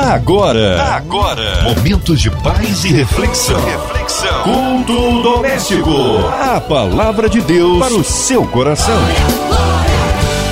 Agora, 0.00 0.80
agora, 0.94 1.64
momentos 1.64 2.20
de 2.20 2.30
paz 2.30 2.84
e 2.84 2.92
reflexão. 2.92 3.60
Reflexão. 3.64 4.42
Culto 4.44 5.22
doméstico. 5.22 5.90
A 6.40 6.60
palavra 6.60 7.28
de 7.28 7.40
Deus 7.40 7.80
para 7.80 7.94
o 7.94 8.04
seu 8.04 8.46
coração. 8.46 8.94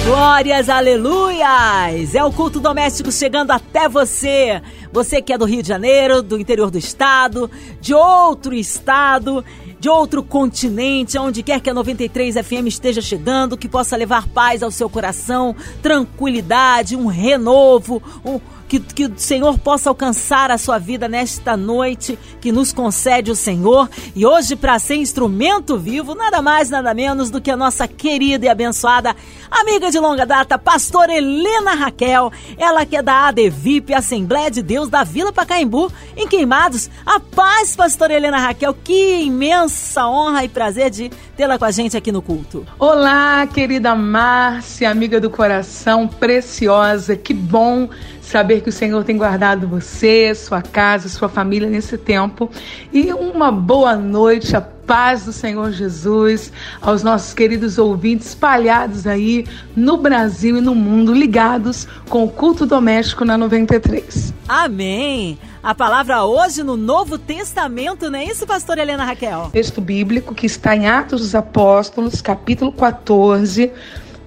Glórias, 0.04 0.68
aleluias! 0.68 2.16
É 2.16 2.24
o 2.24 2.32
culto 2.32 2.58
doméstico 2.58 3.12
chegando 3.12 3.52
até 3.52 3.88
você. 3.88 4.60
Você 4.92 5.22
que 5.22 5.32
é 5.32 5.38
do 5.38 5.44
Rio 5.44 5.62
de 5.62 5.68
Janeiro, 5.68 6.22
do 6.22 6.40
interior 6.40 6.68
do 6.68 6.78
estado, 6.78 7.48
de 7.80 7.94
outro 7.94 8.52
estado, 8.52 9.44
de 9.78 9.88
outro 9.88 10.24
continente, 10.24 11.18
onde 11.18 11.44
quer 11.44 11.60
que 11.60 11.70
a 11.70 11.74
93 11.74 12.34
FM 12.34 12.66
esteja 12.66 13.00
chegando, 13.00 13.56
que 13.56 13.68
possa 13.68 13.96
levar 13.96 14.26
paz 14.26 14.62
ao 14.62 14.72
seu 14.72 14.90
coração, 14.90 15.54
tranquilidade, 15.80 16.96
um 16.96 17.06
renovo, 17.06 18.02
um 18.24 18.40
que, 18.68 18.80
que 18.80 19.06
o 19.06 19.12
Senhor 19.16 19.58
possa 19.58 19.88
alcançar 19.88 20.50
a 20.50 20.58
sua 20.58 20.78
vida 20.78 21.08
nesta 21.08 21.56
noite 21.56 22.18
que 22.40 22.52
nos 22.52 22.72
concede 22.72 23.30
o 23.30 23.36
Senhor. 23.36 23.88
E 24.14 24.26
hoje, 24.26 24.56
para 24.56 24.78
ser 24.78 24.96
instrumento 24.96 25.78
vivo, 25.78 26.14
nada 26.14 26.42
mais, 26.42 26.70
nada 26.70 26.92
menos 26.94 27.30
do 27.30 27.40
que 27.40 27.50
a 27.50 27.56
nossa 27.56 27.86
querida 27.86 28.46
e 28.46 28.48
abençoada 28.48 29.14
amiga 29.50 29.90
de 29.90 29.98
longa 29.98 30.26
data, 30.26 30.58
pastora 30.58 31.14
Helena 31.14 31.74
Raquel. 31.74 32.32
Ela 32.58 32.84
que 32.84 32.96
é 32.96 33.02
da 33.02 33.28
ADVIP, 33.28 33.94
Assembleia 33.94 34.50
de 34.50 34.62
Deus 34.62 34.88
da 34.88 35.04
Vila 35.04 35.32
Pacaembu, 35.32 35.90
em 36.16 36.26
Queimados. 36.26 36.90
A 37.04 37.20
paz, 37.20 37.74
pastora 37.76 38.14
Helena 38.14 38.38
Raquel. 38.38 38.74
Que 38.74 39.22
imensa 39.22 40.06
honra 40.06 40.44
e 40.44 40.48
prazer 40.48 40.90
de 40.90 41.10
tê-la 41.36 41.58
com 41.58 41.64
a 41.64 41.70
gente 41.70 41.96
aqui 41.96 42.10
no 42.10 42.22
culto. 42.22 42.66
Olá, 42.78 43.46
querida 43.46 43.94
Márcia, 43.94 44.90
amiga 44.90 45.20
do 45.20 45.30
coração, 45.30 46.06
preciosa. 46.08 47.16
Que 47.16 47.34
bom 47.34 47.88
saber 48.26 48.60
que 48.60 48.68
o 48.68 48.72
Senhor 48.72 49.04
tem 49.04 49.16
guardado 49.16 49.68
você, 49.68 50.34
sua 50.34 50.60
casa, 50.60 51.08
sua 51.08 51.28
família 51.28 51.68
nesse 51.68 51.96
tempo. 51.96 52.50
E 52.92 53.12
uma 53.12 53.52
boa 53.52 53.94
noite, 53.94 54.56
a 54.56 54.60
paz 54.60 55.24
do 55.24 55.32
Senhor 55.32 55.70
Jesus, 55.72 56.52
aos 56.80 57.02
nossos 57.02 57.32
queridos 57.32 57.78
ouvintes 57.78 58.28
espalhados 58.28 59.06
aí 59.06 59.46
no 59.76 59.96
Brasil 59.96 60.58
e 60.58 60.60
no 60.60 60.74
mundo, 60.74 61.12
ligados 61.12 61.86
com 62.08 62.24
o 62.24 62.28
culto 62.28 62.66
doméstico 62.66 63.24
na 63.24 63.38
93. 63.38 64.34
Amém! 64.48 65.38
A 65.62 65.74
palavra 65.74 66.24
hoje 66.24 66.62
no 66.62 66.76
Novo 66.76 67.18
Testamento, 67.18 68.10
não 68.10 68.18
é 68.18 68.24
isso, 68.24 68.46
pastor 68.46 68.78
Helena 68.78 69.04
Raquel? 69.04 69.50
Texto 69.52 69.80
bíblico 69.80 70.34
que 70.34 70.46
está 70.46 70.76
em 70.76 70.88
Atos 70.88 71.20
dos 71.20 71.34
Apóstolos, 71.34 72.20
capítulo 72.20 72.70
14, 72.70 73.72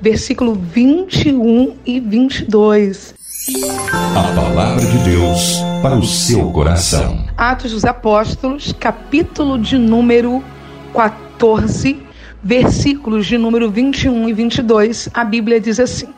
versículo 0.01 0.55
21 0.55 1.77
e 1.85 1.99
22. 1.99 3.18
A 3.51 4.35
palavra 4.35 4.85
de 4.85 4.97
Deus 4.99 5.57
para 5.81 5.95
o 5.95 6.03
seu 6.03 6.51
coração. 6.51 7.25
Atos 7.35 7.71
dos 7.71 7.83
Apóstolos, 7.83 8.75
capítulo 8.79 9.57
de 9.57 9.75
número 9.75 10.43
14, 10.93 11.99
versículos 12.43 13.25
de 13.25 13.39
número 13.39 13.71
21 13.71 14.29
e 14.29 14.33
22. 14.33 15.09
A 15.15 15.23
Bíblia 15.23 15.59
diz 15.59 15.79
assim: 15.79 16.09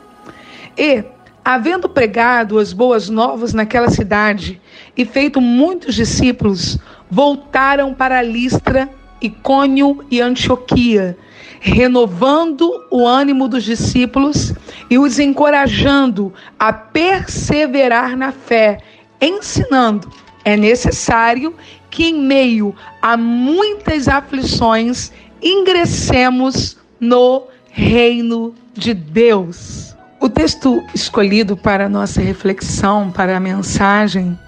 E, 0.76 1.04
havendo 1.42 1.88
pregado 1.88 2.58
as 2.58 2.74
boas 2.74 3.08
novas 3.08 3.54
naquela 3.54 3.88
cidade 3.88 4.60
e 4.94 5.06
feito 5.06 5.40
muitos 5.40 5.94
discípulos, 5.94 6.78
voltaram 7.10 7.94
para 7.94 8.20
Listra, 8.20 8.90
Icônio 9.22 10.04
e 10.10 10.20
Antioquia 10.20 11.16
renovando 11.64 12.68
o 12.90 13.06
ânimo 13.06 13.46
dos 13.46 13.62
discípulos 13.62 14.52
e 14.92 14.98
os 14.98 15.18
encorajando 15.18 16.34
a 16.58 16.70
perseverar 16.70 18.14
na 18.14 18.30
fé, 18.30 18.76
ensinando. 19.18 20.12
É 20.44 20.54
necessário 20.54 21.54
que, 21.88 22.08
em 22.08 22.20
meio 22.22 22.76
a 23.00 23.16
muitas 23.16 24.06
aflições, 24.06 25.10
ingressemos 25.42 26.76
no 27.00 27.44
reino 27.70 28.54
de 28.74 28.92
Deus. 28.92 29.96
O 30.20 30.28
texto 30.28 30.84
escolhido 30.94 31.56
para 31.56 31.88
nossa 31.88 32.20
reflexão, 32.20 33.10
para 33.10 33.38
a 33.38 33.40
mensagem 33.40 34.38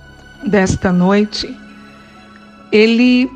desta 0.46 0.92
noite, 0.92 1.48
ele 2.70 3.30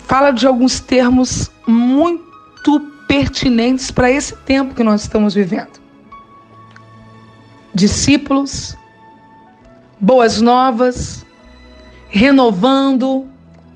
fala 0.00 0.32
de 0.32 0.46
alguns 0.46 0.80
termos 0.80 1.50
muito 1.66 2.78
pertinentes 3.08 3.90
para 3.90 4.10
esse 4.10 4.36
tempo 4.44 4.74
que 4.74 4.84
nós 4.84 5.00
estamos 5.00 5.32
vivendo. 5.32 5.81
Discípulos, 7.74 8.76
boas 9.98 10.40
novas, 10.40 11.24
renovando, 12.08 13.26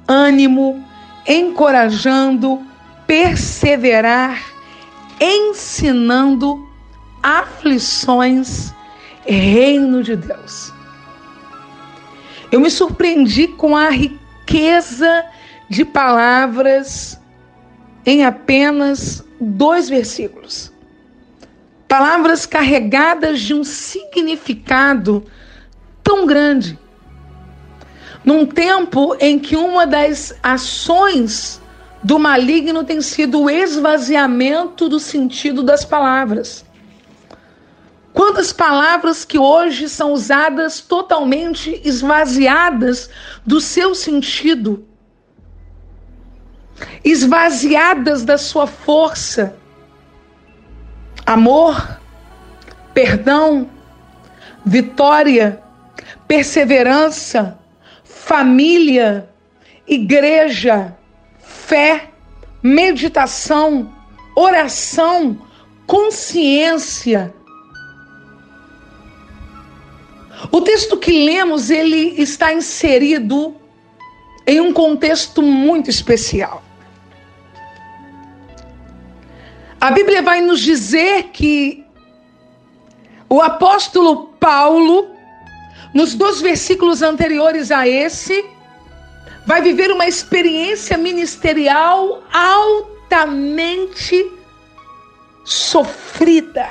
ânimo, 0.07 0.85
encorajando, 1.27 2.61
perseverar, 3.07 4.39
ensinando 5.21 6.69
aflições, 7.23 8.73
reino 9.25 10.03
de 10.03 10.15
Deus. 10.15 10.73
Eu 12.53 12.61
me 12.61 12.71
surpreendi 12.71 13.49
com 13.49 13.77
a 13.77 13.91
riqueza 13.91 15.25
de 15.69 15.85
palavras 15.85 17.19
em 18.05 18.25
apenas 18.25 19.25
dois 19.41 19.89
versículos. 19.89 20.73
Palavras 21.89 22.47
carregadas 22.47 23.41
de 23.41 23.55
um 23.55 23.63
significado 23.63 25.25
tão 26.03 26.27
grande. 26.27 26.79
Num 28.25 28.45
tempo 28.45 29.17
em 29.21 29.39
que 29.39 29.57
uma 29.57 29.87
das 29.87 30.35
ações 30.43 31.61
do 32.03 32.19
maligno 32.19 32.85
tem 32.85 33.01
sido 33.01 33.43
o 33.43 33.51
esvaziamento 33.51 34.89
do 34.89 34.99
sentido 34.99 35.63
das 35.63 35.85
palavras. 35.85 36.65
Quantas 38.13 38.53
palavras 38.53 39.25
que 39.25 39.39
hoje 39.39 39.89
são 39.89 40.13
usadas 40.13 40.81
totalmente 40.81 41.81
esvaziadas 41.85 43.11
do 43.45 43.61
seu 43.61 43.95
sentido 43.95 44.87
esvaziadas 47.05 48.25
da 48.25 48.39
sua 48.39 48.67
força. 48.67 49.57
Amor, 51.27 51.99
perdão, 52.95 53.69
vitória, 54.65 55.61
perseverança, 56.29 57.59
família, 58.05 59.29
igreja, 59.89 60.97
fé, 61.41 62.11
meditação, 62.63 63.93
oração, 64.37 65.37
consciência. 65.85 67.35
O 70.53 70.61
texto 70.61 70.97
que 70.97 71.25
lemos, 71.25 71.71
ele 71.71 72.15
está 72.23 72.53
inserido 72.53 73.57
em 74.47 74.61
um 74.61 74.73
contexto 74.73 75.43
muito 75.43 75.91
especial. 75.91 76.63
A 79.87 79.91
Bíblia 79.93 80.21
vai 80.21 80.41
nos 80.41 80.63
dizer 80.63 81.29
que 81.33 81.87
o 83.29 83.41
apóstolo 83.41 84.31
Paulo, 84.41 85.09
nos 85.95 86.13
dois 86.13 86.41
versículos 86.41 87.03
anteriores 87.03 87.71
a 87.71 87.87
esse, 87.87 88.45
vai 89.47 89.63
viver 89.63 89.93
uma 89.93 90.09
experiência 90.09 90.99
ministerial 90.99 92.25
altamente 92.33 94.29
sofrida. 95.45 96.69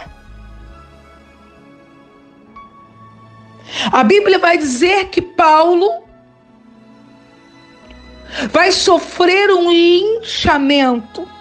A 3.93 4.03
Bíblia 4.03 4.39
vai 4.39 4.57
dizer 4.57 5.05
que 5.05 5.21
Paulo 5.21 5.89
vai 8.51 8.73
sofrer 8.73 9.51
um 9.51 9.71
linchamento. 9.71 11.34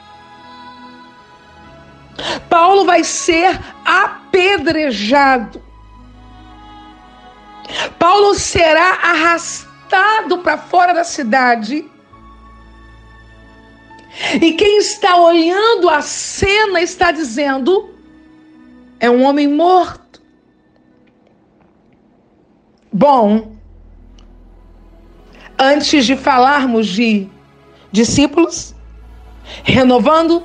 Paulo 2.48 2.84
vai 2.84 3.02
ser 3.04 3.58
apedrejado. 3.84 5.62
Paulo 7.98 8.34
será 8.34 8.98
arrastado 9.02 10.38
para 10.38 10.58
fora 10.58 10.92
da 10.92 11.04
cidade. 11.04 11.90
E 14.40 14.52
quem 14.52 14.78
está 14.78 15.16
olhando 15.16 15.88
a 15.88 16.00
cena 16.00 16.80
está 16.80 17.10
dizendo: 17.10 17.90
é 19.00 19.10
um 19.10 19.24
homem 19.24 19.48
morto. 19.48 20.22
Bom, 22.92 23.56
antes 25.58 26.06
de 26.06 26.16
falarmos 26.16 26.86
de 26.86 27.28
discípulos, 27.90 28.72
renovando, 29.64 30.44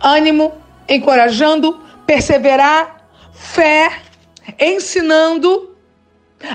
ânimo, 0.00 0.52
encorajando, 0.88 1.80
perseverar, 2.06 3.08
fé, 3.32 4.02
ensinando, 4.58 5.76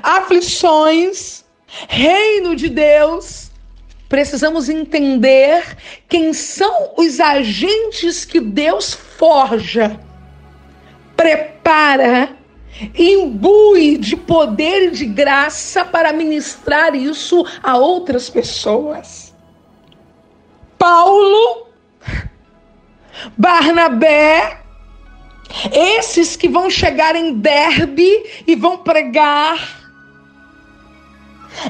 aflições, 0.04 1.46
reino 1.88 2.56
de 2.56 2.70
Deus, 2.70 3.52
precisamos 4.08 4.70
entender 4.70 5.78
quem 6.08 6.34
são 6.34 6.94
os 6.98 7.20
agentes 7.20 8.26
que 8.26 8.40
Deus 8.40 8.94
forja, 8.94 10.00
prepara, 11.16 12.36
imbui 12.98 13.98
de 13.98 14.16
poder 14.16 14.88
e 14.88 14.92
de 14.92 15.06
graça 15.06 15.84
para 15.84 16.14
ministrar 16.14 16.96
isso 16.96 17.46
a 17.62 17.78
outras 17.78 18.30
pessoas. 18.30 19.36
Paulo, 20.78 21.69
Barnabé, 23.38 24.62
esses 25.72 26.36
que 26.36 26.48
vão 26.48 26.70
chegar 26.70 27.16
em 27.16 27.34
Derbe 27.34 28.44
e 28.46 28.56
vão 28.56 28.78
pregar, 28.78 29.80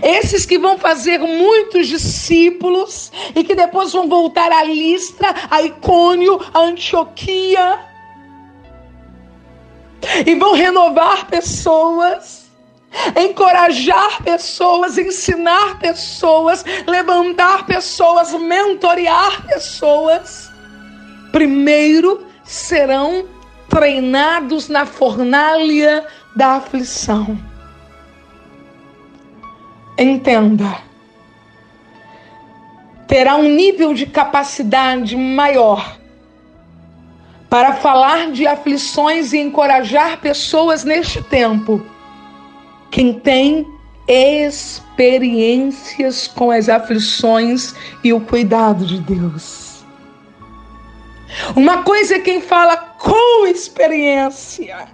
esses 0.04 0.46
que 0.46 0.60
vão 0.60 0.78
fazer 0.78 1.20
muitos 1.20 1.88
discípulos 1.88 3.12
e 3.36 3.44
que 3.44 3.56
depois 3.56 3.94
vão 3.94 4.08
voltar 4.08 4.52
a 4.52 4.64
Listra, 4.64 5.34
a 5.50 5.62
Icônio, 5.62 6.40
a 6.54 6.60
Antioquia. 6.60 7.80
E 10.26 10.36
vão 10.36 10.54
renovar 10.54 11.26
pessoas 11.26 12.40
encorajar 13.16 14.24
pessoas, 14.24 14.98
ensinar 14.98 15.80
pessoas, 15.80 16.64
levantar 16.88 17.66
pessoas, 17.66 18.34
mentorear 18.34 19.46
pessoas, 19.46 20.52
primeiro 21.32 22.26
serão 22.44 23.26
treinados 23.70 24.68
na 24.68 24.86
fornalha 24.86 26.06
da 26.36 26.56
aflição. 26.56 27.38
Entenda. 29.98 30.78
Terá 33.08 33.36
um 33.36 33.44
nível 33.44 33.94
de 33.94 34.06
capacidade 34.06 35.16
maior 35.16 35.98
para 37.50 37.74
falar 37.74 38.32
de 38.32 38.46
aflições 38.46 39.32
e 39.34 39.40
encorajar 39.40 40.20
pessoas 40.20 40.84
neste 40.84 41.24
tempo 41.24 41.84
quem 42.92 43.14
tem 43.14 43.66
experiências 44.08 46.28
com 46.28 46.52
as 46.52 46.70
aflições 46.70 47.74
e 48.04 48.12
o 48.12 48.20
cuidado 48.20 48.86
de 48.86 49.00
Deus. 49.00 49.59
Uma 51.56 51.84
coisa 51.84 52.16
é 52.16 52.20
quem 52.20 52.42
fala 52.42 52.76
com 52.78 53.46
experiência, 53.48 54.88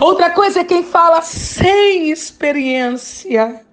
outra 0.00 0.30
coisa 0.30 0.60
é 0.60 0.64
quem 0.64 0.84
fala 0.84 1.20
sem 1.22 2.10
experiência. 2.10 3.64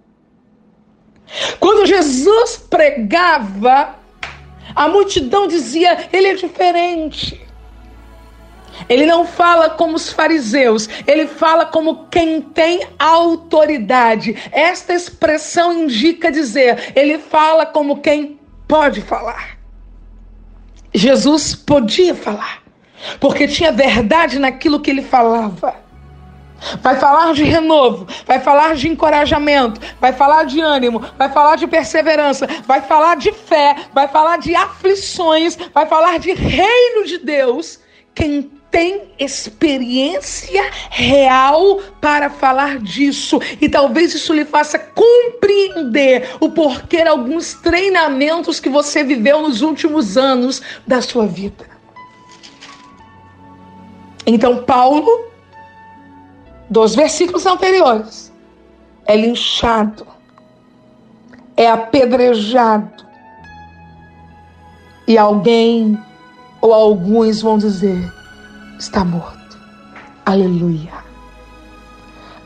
Quando 1.60 1.86
Jesus 1.86 2.58
pregava, 2.70 3.96
a 4.76 4.88
multidão 4.88 5.48
dizia: 5.48 6.10
ele 6.12 6.28
é 6.28 6.34
diferente. 6.34 7.46
Ele 8.88 9.08
não 9.08 9.26
fala 9.26 9.72
como 9.72 9.96
os 9.96 10.12
fariseus, 10.12 10.88
ele 11.08 11.26
fala 11.26 11.66
como 11.66 12.08
quem 12.10 12.42
tem 12.42 12.88
autoridade. 13.00 14.36
Esta 14.52 14.94
expressão 14.94 15.74
indica 15.74 16.32
dizer, 16.32 16.94
ele 16.96 17.18
fala 17.18 17.66
como 17.66 18.02
quem 18.02 18.40
pode 18.68 19.02
falar. 19.02 19.57
Jesus 20.94 21.56
podia 21.56 22.16
falar, 22.16 22.62
porque 23.20 23.48
tinha 23.48 23.72
verdade 23.72 24.40
naquilo 24.40 24.80
que 24.80 24.90
ele 24.90 25.02
falava. 25.02 25.76
Vai 26.82 26.96
falar 27.00 27.34
de 27.34 27.44
renovo, 27.44 28.08
vai 28.26 28.40
falar 28.40 28.74
de 28.76 28.90
encorajamento, 28.90 29.80
vai 30.02 30.12
falar 30.12 30.44
de 30.44 30.60
ânimo, 30.60 31.04
vai 31.16 31.30
falar 31.30 31.56
de 31.56 31.68
perseverança, 31.68 32.48
vai 32.66 32.82
falar 32.82 33.16
de 33.16 33.32
fé, 33.32 33.76
vai 33.94 34.08
falar 34.08 34.38
de 34.38 34.56
aflições, 34.56 35.56
vai 35.72 35.86
falar 35.86 36.18
de 36.18 36.34
reino 36.34 37.06
de 37.06 37.20
Deus. 37.20 37.80
Quem 38.16 38.57
tem 38.70 39.10
experiência 39.18 40.70
real 40.90 41.80
para 42.02 42.30
falar 42.30 42.80
disso. 42.80 43.40
E 43.62 43.70
talvez 43.70 44.14
isso 44.14 44.34
lhe 44.34 44.46
faça 44.46 44.78
compreender 44.78 46.30
o 46.40 46.50
porquê 46.50 47.02
alguns 47.02 47.54
treinamentos 47.56 48.60
que 48.60 48.70
você 48.70 49.04
viveu 49.04 49.42
nos 49.42 49.62
últimos 49.62 50.18
anos 50.18 50.62
da 50.86 51.02
sua 51.02 51.26
vida. 51.26 51.66
Então, 54.26 54.64
Paulo, 54.64 55.28
dos 56.70 56.94
versículos 56.94 57.46
anteriores, 57.46 58.34
é 59.06 59.16
linchado, 59.16 60.06
é 61.56 61.68
apedrejado. 61.68 63.08
E 65.08 65.18
alguém 65.18 65.98
ou 66.60 66.74
alguns 66.74 67.42
vão 67.42 67.58
dizer: 67.58 68.17
está 68.78 69.04
morto. 69.04 69.58
Aleluia. 70.26 70.94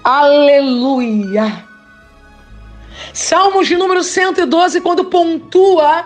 Aleluia. 0.04 1.66
Salmos 3.14 3.68
de 3.68 3.76
número 3.76 4.04
112, 4.04 4.82
quando 4.82 5.06
pontua 5.06 6.06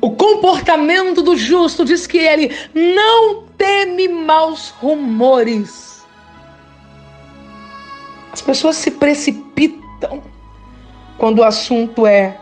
o 0.00 0.10
comportamento 0.12 1.22
do 1.22 1.36
justo, 1.36 1.84
diz 1.84 2.06
que 2.06 2.18
ele 2.18 2.54
não 2.74 3.44
teme 3.56 4.08
maus 4.08 4.70
rumores. 4.70 6.06
As 8.32 8.40
pessoas 8.40 8.76
se 8.76 8.92
precipitam 8.92 10.22
quando 11.16 11.40
o 11.40 11.44
assunto 11.44 12.06
é 12.06 12.38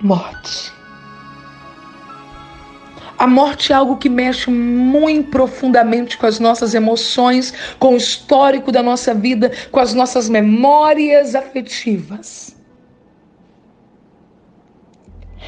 morte. 0.00 0.75
A 3.18 3.26
morte 3.26 3.72
é 3.72 3.74
algo 3.74 3.96
que 3.96 4.08
mexe 4.08 4.50
muito 4.50 5.30
profundamente 5.30 6.18
com 6.18 6.26
as 6.26 6.38
nossas 6.38 6.74
emoções, 6.74 7.52
com 7.78 7.94
o 7.94 7.96
histórico 7.96 8.70
da 8.70 8.82
nossa 8.82 9.14
vida, 9.14 9.50
com 9.70 9.80
as 9.80 9.94
nossas 9.94 10.28
memórias 10.28 11.34
afetivas. 11.34 12.54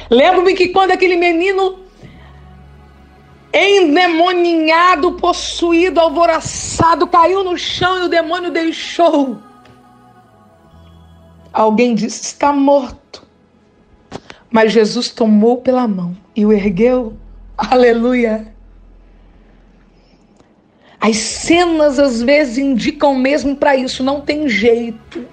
Lembro-me 0.09 0.55
que 0.55 0.69
quando 0.69 0.91
aquele 0.91 1.15
menino 1.15 1.79
endemoninhado, 3.53 5.13
possuído, 5.13 5.99
alvoroçado, 5.99 7.05
caiu 7.05 7.43
no 7.43 7.57
chão 7.57 7.99
e 7.99 8.05
o 8.05 8.09
demônio 8.09 8.51
deixou. 8.51 9.37
Alguém 11.53 11.93
disse: 11.93 12.23
está 12.23 12.51
morto. 12.51 13.27
Mas 14.51 14.71
Jesus 14.71 15.09
tomou 15.09 15.57
pela 15.57 15.87
mão 15.87 16.17
e 16.35 16.43
o 16.43 16.51
ergueu 16.51 17.15
Aleluia. 17.59 18.53
As 20.99 21.17
cenas 21.17 21.99
às 21.99 22.21
vezes 22.21 22.57
indicam 22.57 23.15
mesmo 23.15 23.55
para 23.55 23.75
isso, 23.75 24.03
não 24.03 24.21
tem 24.21 24.47
jeito 24.47 25.25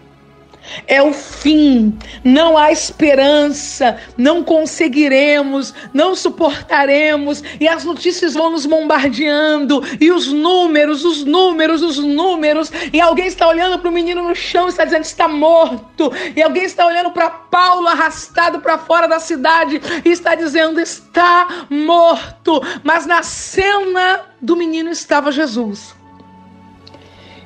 é 0.87 1.03
o 1.03 1.13
fim, 1.13 1.97
não 2.25 2.57
há 2.57 2.71
esperança, 2.71 3.99
não 4.17 4.43
conseguiremos, 4.43 5.75
não 5.93 6.15
suportaremos, 6.15 7.43
e 7.61 7.69
as 7.69 7.85
notícias 7.85 8.35
vão 8.35 8.51
nos 8.51 8.67
bombardeando, 8.67 9.83
e 10.01 10.11
os 10.11 10.29
números, 10.29 11.05
os 11.05 11.25
números, 11.25 11.83
os 11.83 11.99
números, 11.99 12.71
e 12.93 13.01
alguém 13.01 13.27
está 13.27 13.49
olhando 13.49 13.79
para 13.79 13.89
o 13.89 13.93
menino 13.93 14.23
no 14.23 14.35
chão 14.35 14.67
e 14.67 14.71
está 14.71 14.85
dizendo 14.85 15.05
está 15.05 15.29
morto, 15.29 16.13
e 16.35 16.43
alguém 16.43 16.65
está 16.65 16.87
olhando 16.87 17.11
para 17.11 17.31
Paulo 17.31 17.89
arrastado 17.89 18.61
para 18.61 18.79
fora 18.79 19.07
da 19.07 19.21
cidade 19.21 19.81
e 20.05 20.11
está 20.11 20.35
dizendo 20.35 20.81
está 20.81 21.67
morto, 21.71 22.63
mas 22.83 23.07
na 23.07 23.23
cena 23.23 24.21
do 24.41 24.57
menino 24.57 24.91
estava 24.91 25.33
Jesus. 25.33 25.95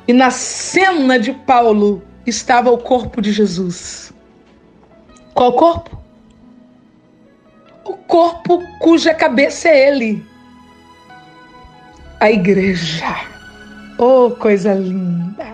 E 0.06 0.12
na 0.12 0.30
cena 0.30 1.18
de 1.18 1.32
Paulo 1.32 2.02
estava 2.30 2.70
o 2.70 2.78
corpo 2.78 3.20
de 3.20 3.32
Jesus. 3.32 4.12
Qual 5.34 5.52
corpo? 5.52 6.00
O 7.84 7.94
corpo 7.94 8.62
cuja 8.78 9.12
cabeça 9.12 9.68
é 9.68 9.88
Ele. 9.88 10.24
A 12.18 12.30
igreja. 12.30 13.16
Oh, 13.98 14.30
coisa 14.30 14.74
linda! 14.74 15.46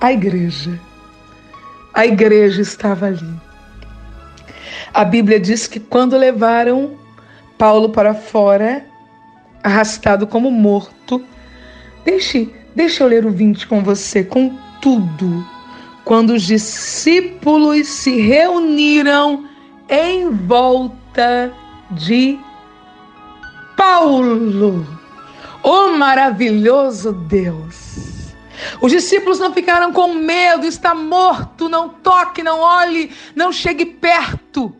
A 0.00 0.12
igreja. 0.12 0.78
A 1.94 2.06
igreja 2.06 2.62
estava 2.62 3.06
ali. 3.06 3.40
A 4.94 5.04
Bíblia 5.04 5.38
diz 5.38 5.66
que 5.66 5.78
quando 5.78 6.16
levaram 6.16 6.96
Paulo 7.58 7.90
para 7.90 8.14
fora, 8.14 8.84
arrastado 9.62 10.26
como 10.26 10.50
morto, 10.50 11.24
deixe, 12.04 12.52
deixe 12.74 13.02
eu 13.02 13.06
ler 13.06 13.24
o 13.24 13.30
20 13.30 13.66
com 13.66 13.82
você, 13.82 14.24
com 14.24 14.56
tudo 14.80 15.51
quando 16.04 16.30
os 16.30 16.42
discípulos 16.42 17.86
se 17.86 18.20
reuniram 18.20 19.46
em 19.88 20.30
volta 20.30 21.52
de 21.90 22.38
Paulo. 23.76 24.86
O 25.62 25.90
maravilhoso 25.96 27.12
Deus 27.12 28.34
Os 28.80 28.90
discípulos 28.90 29.38
não 29.38 29.52
ficaram 29.52 29.92
com 29.92 30.14
medo, 30.14 30.66
está 30.66 30.94
morto, 30.94 31.68
não 31.68 31.88
toque, 31.88 32.42
não 32.42 32.60
olhe, 32.60 33.12
não 33.34 33.52
chegue 33.52 33.84
perto. 33.84 34.74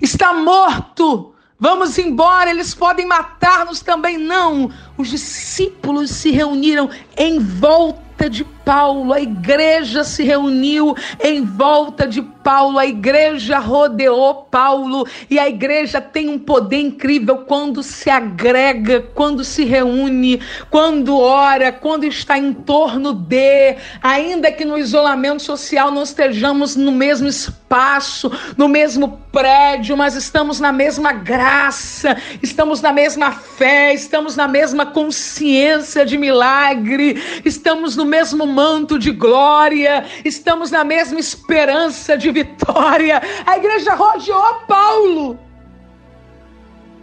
Está 0.00 0.32
morto, 0.32 1.34
vamos 1.58 1.98
embora, 1.98 2.50
eles 2.50 2.74
podem 2.74 3.06
matar-nos 3.06 3.80
também. 3.80 4.18
Não, 4.18 4.70
os 4.96 5.08
discípulos 5.08 6.10
se 6.10 6.30
reuniram 6.30 6.88
em 7.16 7.38
volta 7.38 8.28
de 8.28 8.44
Paulo, 8.44 8.59
a 8.70 9.20
igreja 9.20 10.04
se 10.04 10.22
reuniu 10.22 10.94
em 11.18 11.44
volta 11.44 12.06
de 12.06 12.22
Paulo, 12.22 12.78
a 12.78 12.86
igreja 12.86 13.58
rodeou 13.58 14.46
Paulo 14.50 15.06
e 15.28 15.38
a 15.38 15.48
igreja 15.48 16.00
tem 16.00 16.28
um 16.28 16.38
poder 16.38 16.80
incrível 16.80 17.38
quando 17.38 17.82
se 17.82 18.08
agrega, 18.08 19.02
quando 19.14 19.44
se 19.44 19.64
reúne, 19.64 20.40
quando 20.70 21.18
ora, 21.18 21.72
quando 21.72 22.04
está 22.04 22.38
em 22.38 22.52
torno 22.52 23.12
de, 23.12 23.76
ainda 24.02 24.50
que 24.50 24.64
no 24.64 24.78
isolamento 24.78 25.42
social 25.42 25.90
não 25.90 26.02
estejamos 26.02 26.76
no 26.76 26.92
mesmo 26.92 27.28
espaço, 27.28 28.30
no 28.56 28.68
mesmo 28.68 29.20
prédio, 29.30 29.96
mas 29.96 30.14
estamos 30.16 30.58
na 30.60 30.72
mesma 30.72 31.12
graça, 31.12 32.16
estamos 32.42 32.80
na 32.80 32.92
mesma 32.92 33.32
fé, 33.32 33.94
estamos 33.94 34.34
na 34.34 34.48
mesma 34.48 34.86
consciência 34.86 36.04
de 36.04 36.16
milagre, 36.16 37.20
estamos 37.44 37.96
no 37.96 38.04
mesmo 38.04 38.46
manto 38.60 38.98
de 38.98 39.10
glória, 39.10 40.04
estamos 40.22 40.70
na 40.70 40.84
mesma 40.84 41.18
esperança 41.18 42.18
de 42.22 42.30
vitória. 42.30 43.22
A 43.46 43.56
igreja 43.56 43.94
rodeou 43.94 44.54
Paulo. 44.66 45.38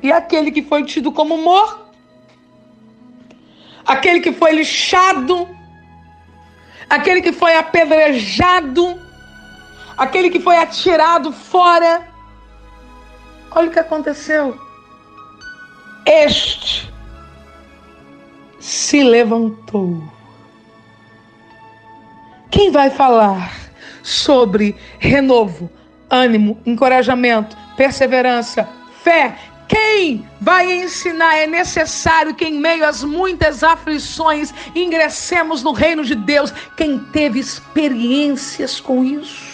E 0.04 0.12
aquele 0.12 0.52
que 0.52 0.62
foi 0.62 0.84
tido 0.84 1.12
como 1.12 1.36
morto, 1.38 1.88
aquele 3.84 4.20
que 4.20 4.32
foi 4.32 4.52
lixado, 4.52 5.50
aquele 6.88 7.24
que 7.24 7.34
foi 7.34 7.56
apedrejado, 7.56 8.84
aquele 9.98 10.30
que 10.30 10.40
foi 10.40 10.58
atirado 10.58 11.32
fora. 11.32 12.08
Olha 13.50 13.70
o 13.70 13.72
que 13.72 13.80
aconteceu. 13.80 14.56
Este 16.06 16.94
se 18.60 19.02
levantou 19.02 20.17
quem 22.50 22.72
vai 22.72 22.90
falar 22.90 23.54
sobre 24.04 24.76
renovo, 25.00 25.70
ânimo, 26.10 26.60
encorajamento, 26.66 27.58
perseverança, 27.76 28.68
fé? 29.04 29.36
Quem 29.68 30.26
vai 30.40 30.72
ensinar? 30.82 31.36
É 31.36 31.46
necessário 31.46 32.34
que, 32.34 32.46
em 32.46 32.54
meio 32.54 32.86
às 32.86 33.04
muitas 33.04 33.64
aflições, 33.64 34.54
ingressemos 34.74 35.62
no 35.62 35.74
reino 35.74 36.06
de 36.06 36.16
Deus. 36.16 36.54
Quem 36.78 37.00
teve 37.00 37.40
experiências 37.40 38.80
com 38.80 39.04
isso? 39.04 39.47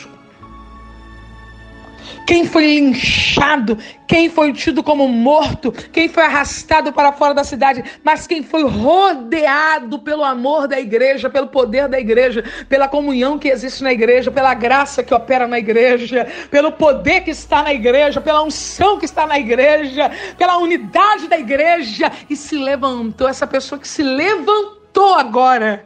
Quem 2.25 2.45
foi 2.45 2.65
linchado, 2.65 3.77
quem 4.07 4.29
foi 4.29 4.53
tido 4.53 4.81
como 4.81 5.07
morto, 5.07 5.71
quem 5.71 6.07
foi 6.07 6.23
arrastado 6.23 6.93
para 6.93 7.11
fora 7.11 7.33
da 7.33 7.43
cidade, 7.43 7.83
mas 8.03 8.27
quem 8.27 8.43
foi 8.43 8.63
rodeado 8.63 9.99
pelo 9.99 10.23
amor 10.23 10.67
da 10.67 10.79
igreja, 10.79 11.29
pelo 11.29 11.47
poder 11.47 11.87
da 11.87 11.99
igreja, 11.99 12.43
pela 12.69 12.87
comunhão 12.87 13.37
que 13.37 13.47
existe 13.49 13.83
na 13.83 13.91
igreja, 13.91 14.31
pela 14.31 14.53
graça 14.53 15.03
que 15.03 15.13
opera 15.13 15.47
na 15.47 15.59
igreja, 15.59 16.27
pelo 16.49 16.71
poder 16.71 17.21
que 17.21 17.31
está 17.31 17.63
na 17.63 17.73
igreja, 17.73 18.21
pela 18.21 18.43
unção 18.43 18.97
que 18.97 19.05
está 19.05 19.25
na 19.25 19.39
igreja, 19.39 20.11
pela 20.37 20.57
unidade 20.57 21.27
da 21.27 21.37
igreja 21.37 22.11
e 22.29 22.35
se 22.35 22.57
levantou. 22.57 23.27
Essa 23.27 23.47
pessoa 23.47 23.79
que 23.79 23.87
se 23.87 24.03
levantou 24.03 25.15
agora 25.15 25.85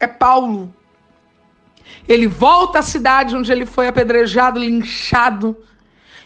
é 0.00 0.06
Paulo. 0.06 0.74
Ele 2.08 2.26
volta 2.26 2.80
à 2.80 2.82
cidade 2.82 3.36
onde 3.36 3.50
ele 3.50 3.66
foi 3.66 3.88
apedrejado, 3.88 4.60
linchado 4.60 5.56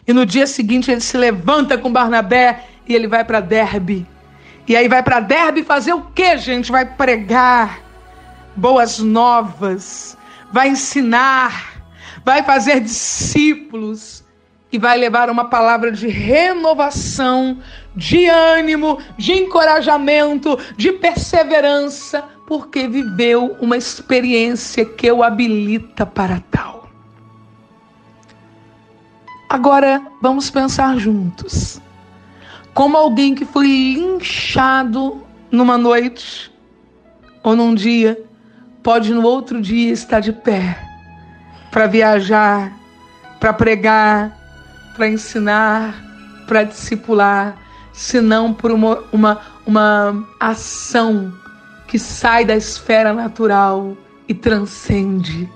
e 0.07 0.12
no 0.12 0.25
dia 0.26 0.47
seguinte 0.47 0.90
ele 0.90 1.00
se 1.00 1.16
levanta 1.16 1.78
com 1.78 1.92
Barnabé 1.92 2.64
e 2.87 2.95
ele 2.95 3.07
vai 3.07 3.25
para 3.25 3.40
Derbe. 3.40 4.07
E 4.66 4.76
aí 4.76 4.88
vai 4.88 5.02
para 5.02 5.21
Derbe 5.21 5.62
fazer 5.62 5.92
o 5.92 6.02
que, 6.02 6.37
gente? 6.38 6.71
Vai 6.71 6.85
pregar 6.85 7.80
boas 8.57 8.99
novas, 8.99 10.16
vai 10.52 10.69
ensinar, 10.69 11.83
vai 12.25 12.42
fazer 12.42 12.80
discípulos 12.80 14.25
e 14.73 14.78
vai 14.78 14.97
levar 14.97 15.28
uma 15.30 15.47
palavra 15.47 15.90
de 15.90 16.07
renovação, 16.07 17.59
de 17.95 18.26
ânimo, 18.26 18.99
de 19.19 19.33
encorajamento, 19.33 20.59
de 20.76 20.92
perseverança, 20.92 22.25
porque 22.47 22.87
viveu 22.87 23.57
uma 23.61 23.76
experiência 23.76 24.85
que 24.85 25.11
o 25.11 25.23
habilita 25.23 26.07
para 26.07 26.40
tal. 26.50 26.79
Agora 29.50 30.00
vamos 30.23 30.49
pensar 30.49 30.97
juntos. 30.97 31.80
Como 32.73 32.97
alguém 32.97 33.35
que 33.35 33.45
foi 33.45 33.66
linchado 33.66 35.26
numa 35.50 35.76
noite 35.76 36.52
ou 37.42 37.57
num 37.57 37.75
dia, 37.75 38.16
pode 38.80 39.12
no 39.12 39.25
outro 39.25 39.61
dia 39.61 39.92
estar 39.92 40.21
de 40.21 40.33
pé 40.33 40.78
para 41.69 41.88
viajar, 41.88 42.73
para 43.40 43.52
pregar, 43.52 44.38
para 44.95 45.09
ensinar, 45.09 46.00
para 46.47 46.62
discipular, 46.62 47.59
senão 47.92 48.54
por 48.54 48.71
uma, 48.71 49.02
uma, 49.12 49.40
uma 49.66 50.28
ação 50.38 51.35
que 51.88 51.99
sai 51.99 52.45
da 52.45 52.54
esfera 52.54 53.12
natural 53.12 53.97
e 54.28 54.33
transcende. 54.33 55.50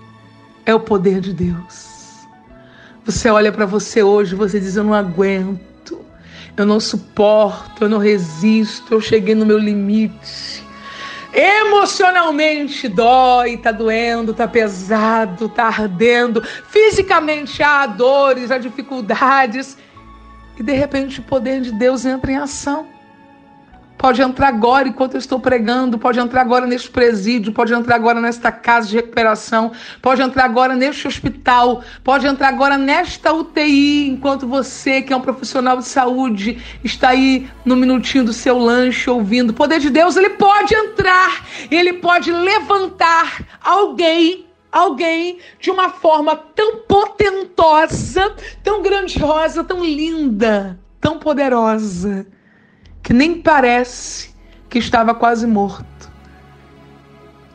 É 0.67 0.75
o 0.75 0.81
poder 0.81 1.21
de 1.21 1.33
Deus. 1.33 1.94
Você 3.05 3.29
olha 3.29 3.53
para 3.53 3.67
você 3.67 4.03
hoje, 4.03 4.35
você 4.35 4.59
diz: 4.59 4.77
Eu 4.77 4.85
não 4.85 4.95
aguento, 4.95 6.05
eu 6.57 6.65
não 6.65 6.81
suporto, 6.81 7.85
eu 7.85 7.89
não 7.89 7.99
resisto, 7.99 8.95
eu 8.95 9.01
cheguei 9.01 9.35
no 9.35 9.45
meu 9.45 9.59
limite. 9.59 10.65
Emocionalmente 11.35 12.89
dói, 12.89 13.57
tá 13.57 13.73
doendo, 13.73 14.33
tá 14.33 14.49
pesado, 14.49 15.49
tá 15.49 15.65
ardendo. 15.65 16.43
Fisicamente 16.43 17.63
há 17.63 17.87
dores, 17.87 18.51
há 18.51 18.57
dificuldades. 18.57 19.77
E 20.57 20.63
de 20.63 20.73
repente 20.73 21.21
o 21.21 21.25
poder 21.25 21.61
de 21.61 21.73
Deus 21.73 22.07
entra 22.07 22.33
em 22.33 22.37
ação. 22.37 22.94
Pode 24.05 24.21
entrar 24.21 24.49
agora 24.49 24.87
enquanto 24.87 25.15
eu 25.15 25.19
estou 25.19 25.41
pregando, 25.41 25.99
pode 25.99 26.21
entrar 26.21 26.43
agora 26.43 26.67
neste 26.67 26.91
presídio, 26.91 27.55
pode 27.55 27.73
entrar 27.73 27.95
agora 27.95 28.21
nesta 28.21 28.53
casa 28.53 28.87
de 28.87 28.97
recuperação, 28.97 29.73
pode 30.03 30.21
entrar 30.21 30.45
agora 30.45 30.77
neste 30.77 31.09
hospital, 31.09 31.83
pode 32.05 32.27
entrar 32.27 32.49
agora 32.49 32.77
nesta 32.77 33.33
UTI, 33.33 34.11
enquanto 34.11 34.47
você, 34.47 35.01
que 35.01 35.11
é 35.11 35.17
um 35.17 35.23
profissional 35.23 35.79
de 35.79 35.87
saúde, 35.87 36.63
está 36.85 37.09
aí 37.09 37.49
no 37.65 37.77
minutinho 37.77 38.25
do 38.25 38.35
seu 38.35 38.59
lanche 38.59 39.09
ouvindo. 39.09 39.53
O 39.53 39.55
poder 39.55 39.81
de 39.81 39.89
Deus, 39.89 40.19
ele 40.19 40.29
pode 40.29 40.75
entrar, 40.75 41.43
ele 41.71 41.95
pode 41.95 42.31
levantar 42.31 43.43
alguém 43.63 44.45
alguém 44.71 45.39
de 45.59 45.71
uma 45.71 45.89
forma 45.89 46.37
tão 46.37 46.81
potentosa, 46.81 48.35
tão 48.63 48.83
grandiosa, 48.83 49.65
tão 49.65 49.83
linda, 49.83 50.79
tão 51.01 51.19
poderosa 51.19 52.27
que 53.05 53.13
nem 53.13 53.41
parece 53.41 54.35
que 54.69 54.79
estava 54.79 55.15
quase 55.15 55.47
morto. 55.47 56.11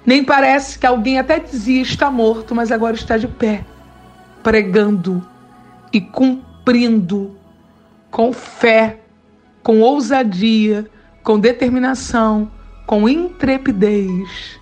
Nem 0.05 0.23
parece 0.23 0.77
que 0.77 0.85
alguém 0.85 1.17
até 1.17 1.39
dizia 1.39 1.81
está 1.81 2.09
morto, 2.09 2.55
mas 2.55 2.71
agora 2.71 2.95
está 2.95 3.17
de 3.17 3.27
pé, 3.27 3.65
pregando 4.43 5.27
e 5.91 5.99
cumprindo 5.99 7.35
com 8.11 8.31
fé, 8.31 8.99
com 9.63 9.81
ousadia, 9.81 10.89
com 11.23 11.39
determinação, 11.39 12.51
com 12.85 13.09
intrepidez 13.09 14.59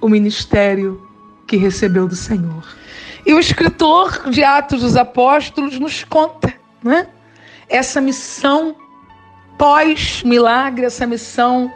o 0.00 0.08
ministério 0.08 1.06
que 1.46 1.56
recebeu 1.56 2.08
do 2.08 2.16
Senhor. 2.16 2.64
E 3.26 3.34
o 3.34 3.38
escritor 3.38 4.30
de 4.30 4.42
Atos 4.42 4.80
dos 4.80 4.96
Apóstolos 4.96 5.78
nos 5.78 6.04
conta, 6.04 6.54
né? 6.82 7.08
Essa 7.68 8.00
missão 8.00 8.74
pós-milagre, 9.58 10.86
essa 10.86 11.06
missão 11.06 11.70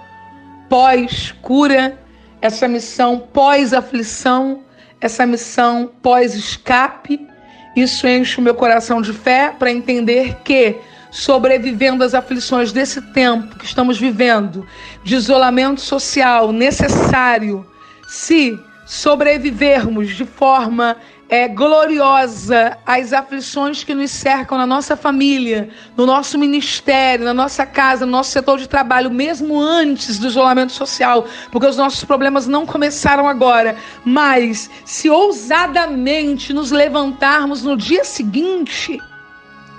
pós-cura, 0.68 1.98
essa 2.40 2.66
missão 2.68 3.18
pós-aflição, 3.18 4.62
essa 5.00 5.26
missão 5.26 5.90
pós-escape. 6.00 7.28
Isso 7.76 8.06
enche 8.06 8.38
o 8.38 8.42
meu 8.42 8.54
coração 8.54 9.02
de 9.02 9.12
fé 9.12 9.54
para 9.58 9.70
entender 9.70 10.36
que, 10.44 10.76
sobrevivendo 11.10 12.04
às 12.04 12.14
aflições 12.14 12.72
desse 12.72 13.02
tempo 13.12 13.58
que 13.58 13.64
estamos 13.64 13.98
vivendo, 13.98 14.66
de 15.02 15.16
isolamento 15.16 15.80
social 15.80 16.52
necessário, 16.52 17.66
se 18.06 18.58
sobrevivermos 18.86 20.10
de 20.10 20.24
forma 20.24 20.96
é, 21.32 21.48
gloriosa 21.48 22.76
as 22.84 23.10
aflições 23.14 23.82
que 23.82 23.94
nos 23.94 24.10
cercam 24.10 24.58
na 24.58 24.66
nossa 24.66 24.94
família, 24.94 25.70
no 25.96 26.04
nosso 26.04 26.38
ministério, 26.38 27.24
na 27.24 27.32
nossa 27.32 27.64
casa, 27.64 28.04
no 28.04 28.12
nosso 28.12 28.32
setor 28.32 28.58
de 28.58 28.68
trabalho, 28.68 29.10
mesmo 29.10 29.58
antes 29.58 30.18
do 30.18 30.26
isolamento 30.26 30.72
social, 30.72 31.24
porque 31.50 31.66
os 31.66 31.78
nossos 31.78 32.04
problemas 32.04 32.46
não 32.46 32.66
começaram 32.66 33.26
agora. 33.26 33.76
Mas 34.04 34.68
se 34.84 35.08
ousadamente 35.08 36.52
nos 36.52 36.70
levantarmos 36.70 37.62
no 37.62 37.78
dia 37.78 38.04
seguinte, 38.04 39.00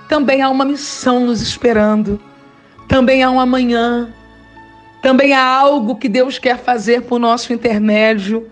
também 0.08 0.42
há 0.42 0.50
uma 0.50 0.64
missão 0.64 1.20
nos 1.20 1.40
esperando, 1.40 2.20
também 2.88 3.22
há 3.22 3.30
um 3.30 3.38
amanhã, 3.38 4.12
também 5.00 5.32
há 5.32 5.44
algo 5.44 5.94
que 5.94 6.08
Deus 6.08 6.36
quer 6.36 6.58
fazer 6.58 7.02
por 7.02 7.20
nosso 7.20 7.52
intermédio, 7.52 8.50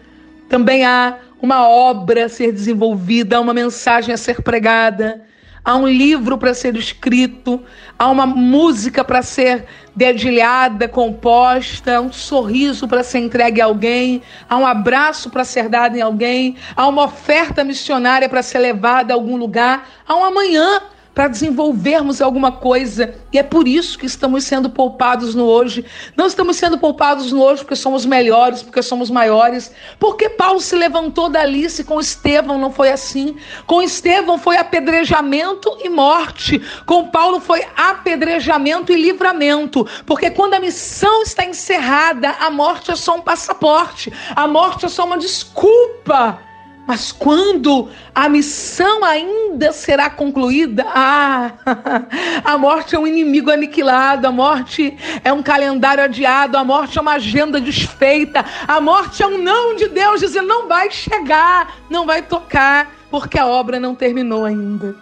também 0.49 0.85
há 0.85 1.17
uma 1.43 1.67
obra 1.69 2.27
a 2.27 2.29
ser 2.29 2.53
desenvolvida, 2.53 3.37
há 3.37 3.41
uma 3.41 3.53
mensagem 3.53 4.15
a 4.15 4.17
ser 4.17 4.41
pregada, 4.43 5.21
há 5.65 5.75
um 5.75 5.89
livro 5.89 6.39
para 6.39 6.55
ser 6.55 6.77
escrito, 6.77 7.61
há 7.99 8.09
uma 8.09 8.25
música 8.25 9.03
para 9.03 9.23
ser 9.23 9.65
dedilhada, 9.95 10.87
composta, 10.87 12.01
um 12.01 12.13
sorriso 12.13 12.87
para 12.87 13.03
ser 13.03 13.19
entregue 13.19 13.61
a 13.61 13.65
alguém, 13.65 14.23
há 14.49 14.57
um 14.57 14.65
abraço 14.65 15.31
para 15.31 15.45
ser 15.45 15.69
dado 15.69 15.97
em 15.97 16.01
alguém, 16.01 16.57
há 16.77 16.87
uma 16.87 17.05
oferta 17.05 17.65
missionária 17.65 18.29
para 18.29 18.43
ser 18.43 18.61
levada 18.61 19.13
a 19.13 19.17
algum 19.17 19.37
lugar, 19.37 19.89
há 20.07 20.15
um 20.15 20.25
amanhã 20.25 20.81
para 21.15 21.29
desenvolvermos 21.29 22.23
alguma 22.23 22.53
coisa. 22.53 23.15
E 23.33 23.39
é 23.39 23.43
por 23.43 23.69
isso 23.69 23.99
que 23.99 24.07
estamos 24.07 24.45
sendo 24.45 24.71
poupados 24.71 25.35
no 25.35 25.45
hoje. 25.45 25.85
Não 26.17 26.27
estamos 26.27 26.57
sendo 26.57 26.79
poupados 26.79 27.33
no 27.33 27.43
hoje 27.43 27.63
porque 27.63 27.77
somos 27.77 28.07
melhores, 28.07 28.63
porque 28.63 28.83
somos 28.83 29.11
maiores. 29.11 29.73
Porque 29.99 30.31
Paulo 30.31 30.61
se 30.61 30.75
levantou 30.75 31.29
dali 31.29 31.69
se 31.69 31.85
com 31.85 32.01
Estevão 32.01 32.59
não 32.59 32.73
foi 32.73 32.91
assim. 32.91 33.37
Com 33.67 33.83
Estevão 33.83 34.39
foi 34.39 34.57
apedrejamento 34.57 35.77
e 35.83 35.89
morte. 35.89 36.61
Com 36.87 37.09
Paulo 37.09 37.41
foi 37.41 37.63
apedrejamento 37.77 38.93
e 38.93 39.01
livramento. 39.01 39.87
Porque 40.07 40.31
quando 40.31 40.55
a 40.55 40.61
missão 40.61 41.23
está 41.23 41.45
encerrada, 41.45 42.31
a 42.41 42.51
morte 42.51 42.91
é 42.91 42.97
só 42.97 43.17
um 43.17 43.21
passaporte. 43.21 44.13
A 44.35 44.47
morte 44.47 44.87
é 44.87 44.89
só 44.89 45.05
uma 45.05 45.19
desculpa 45.19 46.52
mas 46.87 47.13
quando 47.13 47.89
a 48.15 48.29
missão 48.29 49.05
ainda 49.05 49.73
será 49.73 50.11
concluída, 50.11 50.85
ah, 50.89 51.53
a 52.45 52.59
morte 52.59 52.95
é 52.95 52.99
um 52.99 53.07
inimigo 53.07 53.51
aniquilado, 53.51 54.27
a 54.27 54.33
morte 54.33 54.97
é 55.23 55.33
um 55.33 55.43
calendário 55.43 56.03
adiado, 56.03 56.59
a 56.59 56.65
morte 56.65 56.99
é 56.99 57.01
uma 57.01 57.13
agenda 57.13 57.61
desfeita, 57.61 58.45
a 58.67 58.81
morte 58.81 59.23
é 59.23 59.27
um 59.27 59.39
não 59.39 59.77
de 59.77 59.89
Deus 59.89 60.21
dizendo 60.21 60.49
não 60.49 60.67
vai 60.67 60.91
chegar, 60.91 61.77
não 61.89 62.05
vai 62.05 62.21
tocar, 62.23 62.93
porque 63.11 63.39
a 63.39 63.47
obra 63.47 63.79
não 63.79 63.95
terminou 63.95 64.45
ainda. 64.45 64.97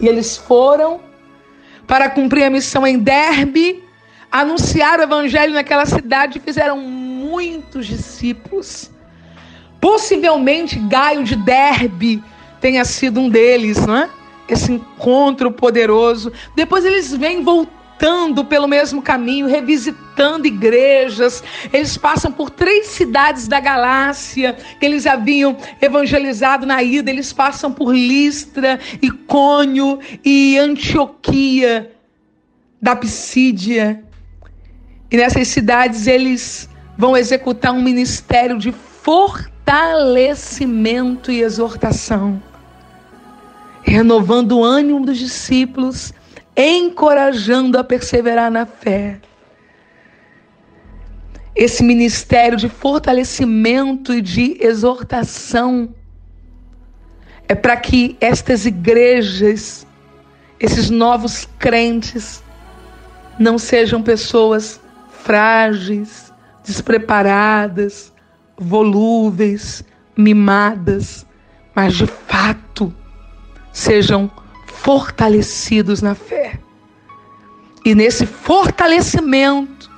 E 0.00 0.06
eles 0.06 0.36
foram 0.36 1.00
para 1.88 2.08
cumprir 2.08 2.44
a 2.44 2.50
missão 2.50 2.86
em 2.86 2.98
Derbe, 2.98 3.82
anunciar 4.30 5.00
o 5.00 5.02
evangelho 5.02 5.54
naquela 5.54 5.86
cidade 5.86 6.38
e 6.38 6.40
fizeram 6.40 6.78
muitos 6.78 7.86
discípulos. 7.86 8.90
Possivelmente 9.88 10.78
Gaio 10.80 11.24
de 11.24 11.34
Derbe 11.34 12.22
tenha 12.60 12.84
sido 12.84 13.20
um 13.20 13.30
deles, 13.30 13.86
não 13.86 13.96
é? 13.96 14.10
Esse 14.46 14.70
encontro 14.70 15.50
poderoso. 15.50 16.30
Depois 16.54 16.84
eles 16.84 17.10
vêm 17.14 17.42
voltando 17.42 18.44
pelo 18.44 18.68
mesmo 18.68 19.00
caminho, 19.00 19.46
revisitando 19.46 20.46
igrejas. 20.46 21.42
Eles 21.72 21.96
passam 21.96 22.30
por 22.30 22.50
três 22.50 22.88
cidades 22.88 23.48
da 23.48 23.60
Galácia 23.60 24.58
que 24.78 24.84
eles 24.84 25.06
haviam 25.06 25.56
evangelizado 25.80 26.66
na 26.66 26.82
ida. 26.82 27.10
Eles 27.10 27.32
passam 27.32 27.72
por 27.72 27.94
Listra, 27.94 28.78
Icônio 29.00 30.00
e 30.22 30.58
Antioquia 30.58 31.90
da 32.80 32.94
Psídia. 32.94 34.04
E 35.10 35.16
nessas 35.16 35.48
cidades 35.48 36.06
eles 36.06 36.68
vão 36.94 37.16
executar 37.16 37.72
um 37.72 37.80
ministério 37.80 38.58
de 38.58 38.70
fortalecimento 38.70 39.56
fortalecimento 39.68 41.30
e 41.30 41.42
exortação, 41.42 42.42
renovando 43.82 44.52
o 44.52 44.64
ânimo 44.64 45.04
dos 45.04 45.18
discípulos, 45.18 46.14
encorajando 46.56 47.76
a 47.76 47.84
perseverar 47.84 48.50
na 48.50 48.64
fé. 48.64 49.20
Esse 51.54 51.82
ministério 51.82 52.56
de 52.56 52.66
fortalecimento 52.70 54.14
e 54.14 54.22
de 54.22 54.56
exortação 54.58 55.94
é 57.46 57.54
para 57.54 57.76
que 57.76 58.16
estas 58.22 58.64
igrejas, 58.64 59.86
esses 60.58 60.88
novos 60.88 61.46
crentes, 61.58 62.42
não 63.38 63.58
sejam 63.58 64.02
pessoas 64.02 64.80
frágeis, 65.10 66.32
despreparadas, 66.64 68.14
volúveis, 68.58 69.84
mimadas, 70.16 71.26
mas 71.74 71.94
de 71.94 72.06
fato 72.06 72.92
sejam 73.72 74.30
fortalecidos 74.66 76.02
na 76.02 76.14
fé. 76.14 76.58
E 77.84 77.94
nesse 77.94 78.26
fortalecimento 78.26 79.90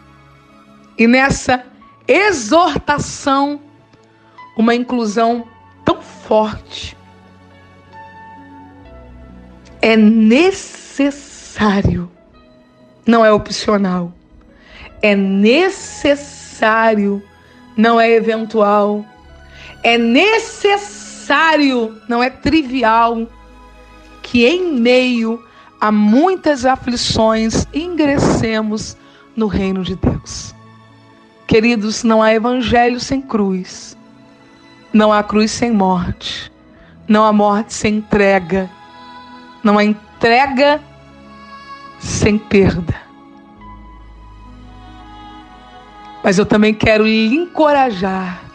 e 0.98 1.06
nessa 1.06 1.64
exortação, 2.06 3.60
uma 4.56 4.74
inclusão 4.74 5.46
tão 5.84 6.02
forte 6.02 6.96
é 9.82 9.96
necessário, 9.96 11.10
não 13.06 13.24
é 13.24 13.32
opcional, 13.32 14.12
é 15.00 15.16
necessário 15.16 16.10
não 17.80 17.98
é 17.98 18.10
eventual, 18.10 19.04
é 19.82 19.96
necessário, 19.96 21.98
não 22.06 22.22
é 22.22 22.28
trivial, 22.28 23.26
que 24.22 24.44
em 24.44 24.74
meio 24.74 25.42
a 25.80 25.90
muitas 25.90 26.66
aflições 26.66 27.66
ingressemos 27.72 28.98
no 29.34 29.46
reino 29.46 29.82
de 29.82 29.96
Deus. 29.96 30.54
Queridos, 31.46 32.04
não 32.04 32.22
há 32.22 32.34
evangelho 32.34 33.00
sem 33.00 33.22
cruz, 33.22 33.96
não 34.92 35.10
há 35.10 35.22
cruz 35.22 35.50
sem 35.50 35.72
morte, 35.72 36.52
não 37.08 37.24
há 37.24 37.32
morte 37.32 37.72
sem 37.72 37.96
entrega, 37.96 38.70
não 39.64 39.78
há 39.78 39.84
entrega 39.84 40.82
sem 41.98 42.36
perda. 42.36 42.94
Mas 46.22 46.38
eu 46.38 46.46
também 46.46 46.74
quero 46.74 47.04
lhe 47.04 47.34
encorajar 47.34 48.50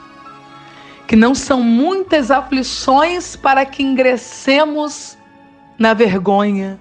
que 1.08 1.16
não 1.16 1.34
são 1.36 1.62
muitas 1.62 2.32
aflições 2.32 3.36
para 3.36 3.64
que 3.66 3.84
ingressemos 3.84 5.16
na 5.78 5.94
vergonha. 5.94 6.80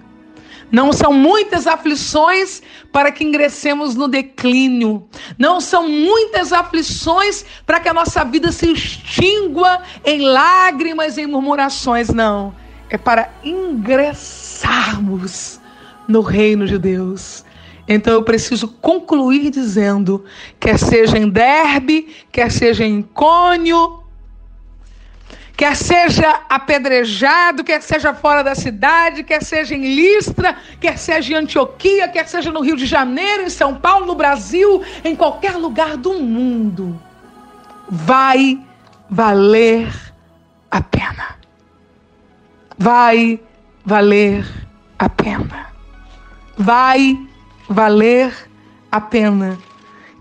Não 0.70 0.92
são 0.92 1.12
muitas 1.12 1.66
aflições 1.66 2.62
para 2.90 3.12
que 3.12 3.23
ingressemos 3.23 3.94
no 3.94 4.09
declínio. 4.09 5.07
Não 5.38 5.61
são 5.61 5.87
muitas 5.88 6.53
aflições 6.53 7.44
para 7.64 7.79
que 7.81 7.88
a 7.88 7.94
nossa 7.94 8.25
vida 8.25 8.51
se 8.51 8.73
extingua 8.73 9.83
em 10.05 10.23
lágrimas 10.23 11.16
e 11.16 11.25
murmurações. 11.27 12.09
Não. 12.09 12.53
É 12.88 12.99
para 12.99 13.31
ingressarmos 13.44 15.61
no 16.09 16.23
reino 16.23 16.66
de 16.66 16.79
Deus. 16.79 17.43
Então 17.87 18.12
eu 18.14 18.23
preciso 18.23 18.68
concluir 18.68 19.51
dizendo, 19.51 20.25
quer 20.59 20.79
seja 20.79 21.18
em 21.18 21.29
Derbe, 21.29 22.14
quer 22.33 22.51
seja 22.51 22.85
em 22.85 23.03
Cônio, 23.03 24.03
quer 25.57 25.77
seja 25.77 26.40
apedrejado, 26.49 27.62
quer 27.62 27.83
seja 27.83 28.14
fora 28.14 28.42
da 28.42 28.55
cidade, 28.55 29.23
quer 29.23 29.42
seja 29.42 29.75
em 29.75 29.94
Listra, 29.94 30.57
quer 30.81 30.99
seja 30.99 31.35
em 31.35 31.37
Antioquia, 31.37 32.09
quer 32.09 32.27
seja 32.27 32.51
no 32.51 32.61
Rio 32.61 32.77
de 32.77 32.87
Janeiro, 32.87 33.42
em 33.42 33.51
São 33.51 33.75
Paulo, 33.75 34.07
no 34.07 34.14
Brasil, 34.14 34.83
em 35.05 35.14
qualquer 35.14 35.57
lugar 35.57 35.97
do 35.99 36.14
mundo, 36.14 36.99
vai 37.88 38.59
valer 39.11 39.92
a 40.70 40.81
pena. 40.81 41.37
Vai 42.79 43.38
valer 43.85 44.44
a 44.99 45.09
pena. 45.09 45.68
Vai 46.57 47.16
valer 47.68 48.33
a 48.90 49.00
pena 49.00 49.59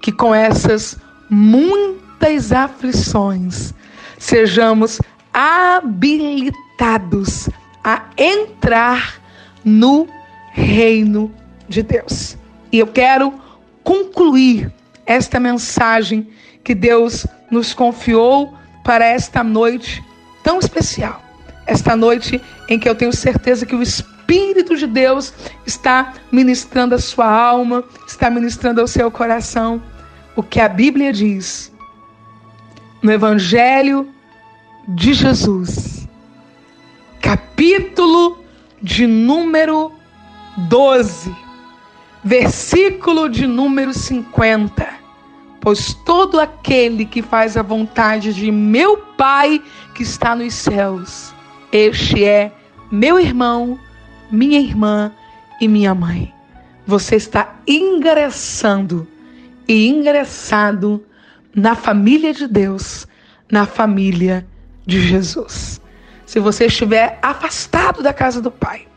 que 0.01 0.11
com 0.11 0.33
essas 0.33 0.97
muitas 1.29 2.51
aflições 2.51 3.73
sejamos 4.17 4.99
habilitados 5.33 6.51
a 7.83 8.03
entrar 8.17 9.21
no 9.63 10.07
reino 10.51 11.31
de 11.67 11.81
Deus. 11.83 12.37
E 12.71 12.79
eu 12.79 12.87
quero 12.87 13.33
concluir 13.83 14.71
esta 15.05 15.39
mensagem 15.39 16.29
que 16.63 16.73
Deus 16.73 17.27
nos 17.51 17.73
confiou 17.73 18.53
para 18.83 19.05
esta 19.05 19.43
noite 19.43 20.03
tão 20.43 20.59
especial, 20.59 21.21
esta 21.65 21.95
noite 21.95 22.41
em 22.67 22.79
que 22.79 22.87
eu 22.87 22.95
tenho 22.95 23.13
certeza 23.13 23.65
que 23.65 23.75
o 23.75 23.81
Espírito 23.81 24.12
de 24.75 24.87
Deus 24.87 25.33
está 25.65 26.13
ministrando 26.31 26.95
a 26.95 26.99
sua 26.99 27.29
alma, 27.29 27.83
está 28.07 28.29
ministrando 28.29 28.81
ao 28.81 28.87
seu 28.87 29.09
coração 29.09 29.81
o 30.35 30.43
que 30.43 30.59
a 30.59 30.67
Bíblia 30.67 31.13
diz 31.13 31.71
no 33.01 33.11
Evangelho 33.11 34.07
de 34.87 35.13
Jesus, 35.13 36.07
capítulo 37.21 38.43
de 38.81 39.07
número 39.07 39.91
12, 40.57 41.33
versículo 42.23 43.29
de 43.29 43.47
número 43.47 43.93
50. 43.93 45.03
Pois 45.61 45.93
todo 46.05 46.41
aquele 46.41 47.05
que 47.05 47.21
faz 47.21 47.55
a 47.55 47.61
vontade 47.61 48.33
de 48.33 48.51
meu 48.51 48.97
Pai 48.97 49.61
que 49.95 50.03
está 50.03 50.35
nos 50.35 50.53
céus, 50.53 51.33
este 51.71 52.25
é 52.25 52.51
meu 52.91 53.19
irmão, 53.19 53.79
minha 54.33 54.59
irmã 54.59 55.11
e 55.61 55.67
minha 55.67 55.93
mãe. 55.93 56.33
Você 56.87 57.15
está 57.15 57.55
ingressando 57.67 59.07
e 59.67 59.87
ingressado 59.87 61.05
na 61.55 61.75
família 61.75 62.33
de 62.33 62.47
Deus, 62.47 63.07
na 63.49 63.65
família 63.65 64.45
de 64.85 64.99
Jesus. 64.99 65.79
Se 66.25 66.39
você 66.39 66.65
estiver 66.65 67.19
afastado 67.21 68.01
da 68.01 68.11
casa 68.11 68.41
do 68.41 68.49
Pai, 68.49 68.87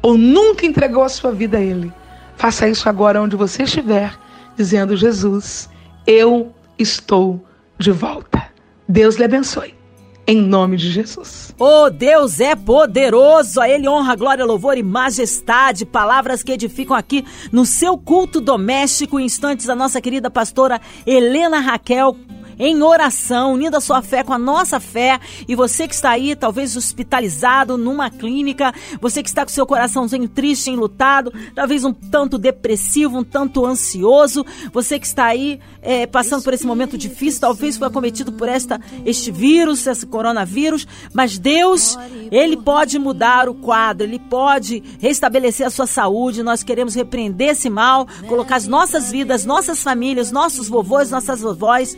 ou 0.00 0.16
nunca 0.16 0.64
entregou 0.64 1.02
a 1.02 1.08
sua 1.08 1.32
vida 1.32 1.58
a 1.58 1.60
Ele, 1.60 1.92
faça 2.36 2.66
isso 2.66 2.88
agora 2.88 3.20
onde 3.20 3.36
você 3.36 3.64
estiver, 3.64 4.16
dizendo: 4.56 4.96
Jesus, 4.96 5.68
eu 6.06 6.52
estou 6.78 7.44
de 7.76 7.92
volta. 7.92 8.48
Deus 8.88 9.16
lhe 9.16 9.24
abençoe. 9.24 9.74
Em 10.30 10.42
nome 10.42 10.76
de 10.76 10.90
Jesus. 10.90 11.54
Oh, 11.58 11.88
Deus 11.88 12.38
é 12.38 12.54
poderoso. 12.54 13.62
A 13.62 13.66
Ele 13.66 13.88
honra, 13.88 14.14
glória, 14.14 14.44
louvor 14.44 14.76
e 14.76 14.82
majestade. 14.82 15.86
Palavras 15.86 16.42
que 16.42 16.52
edificam 16.52 16.94
aqui 16.94 17.24
no 17.50 17.64
seu 17.64 17.96
culto 17.96 18.38
doméstico. 18.38 19.18
Instantes, 19.18 19.70
a 19.70 19.74
nossa 19.74 20.02
querida 20.02 20.30
pastora 20.30 20.82
Helena 21.06 21.60
Raquel 21.60 22.14
em 22.58 22.82
oração, 22.82 23.54
unindo 23.54 23.76
a 23.76 23.80
sua 23.80 24.02
fé 24.02 24.24
com 24.24 24.32
a 24.32 24.38
nossa 24.38 24.80
fé. 24.80 25.20
E 25.46 25.54
você 25.54 25.86
que 25.86 25.94
está 25.94 26.10
aí, 26.10 26.34
talvez 26.34 26.76
hospitalizado 26.76 27.76
numa 27.76 28.10
clínica, 28.10 28.74
você 29.00 29.22
que 29.22 29.28
está 29.28 29.44
com 29.44 29.52
seu 29.52 29.66
coraçãozinho 29.66 30.28
triste, 30.28 30.70
enlutado, 30.70 31.32
talvez 31.54 31.84
um 31.84 31.92
tanto 31.92 32.38
depressivo, 32.38 33.18
um 33.18 33.24
tanto 33.24 33.64
ansioso, 33.64 34.44
você 34.72 34.98
que 34.98 35.06
está 35.06 35.26
aí 35.26 35.60
é, 35.82 36.06
passando 36.06 36.42
por 36.42 36.52
esse 36.52 36.66
momento 36.66 36.98
difícil, 36.98 37.40
talvez 37.40 37.76
foi 37.76 37.86
acometido 37.88 38.32
por 38.32 38.48
esta, 38.48 38.80
este 39.04 39.30
vírus, 39.30 39.86
esse 39.86 40.06
coronavírus, 40.06 40.86
mas 41.12 41.38
Deus, 41.38 41.98
Ele 42.30 42.56
pode 42.56 42.98
mudar 42.98 43.48
o 43.48 43.54
quadro, 43.54 44.06
Ele 44.06 44.18
pode 44.18 44.82
restabelecer 45.00 45.66
a 45.66 45.70
sua 45.70 45.86
saúde. 45.86 46.42
Nós 46.42 46.62
queremos 46.62 46.94
repreender 46.94 47.50
esse 47.50 47.70
mal, 47.70 48.06
colocar 48.26 48.56
as 48.56 48.66
nossas 48.66 49.10
vidas, 49.10 49.44
nossas 49.44 49.82
famílias, 49.82 50.32
nossos 50.32 50.68
vovôs, 50.68 51.10
nossas 51.10 51.40
vovós 51.40 51.96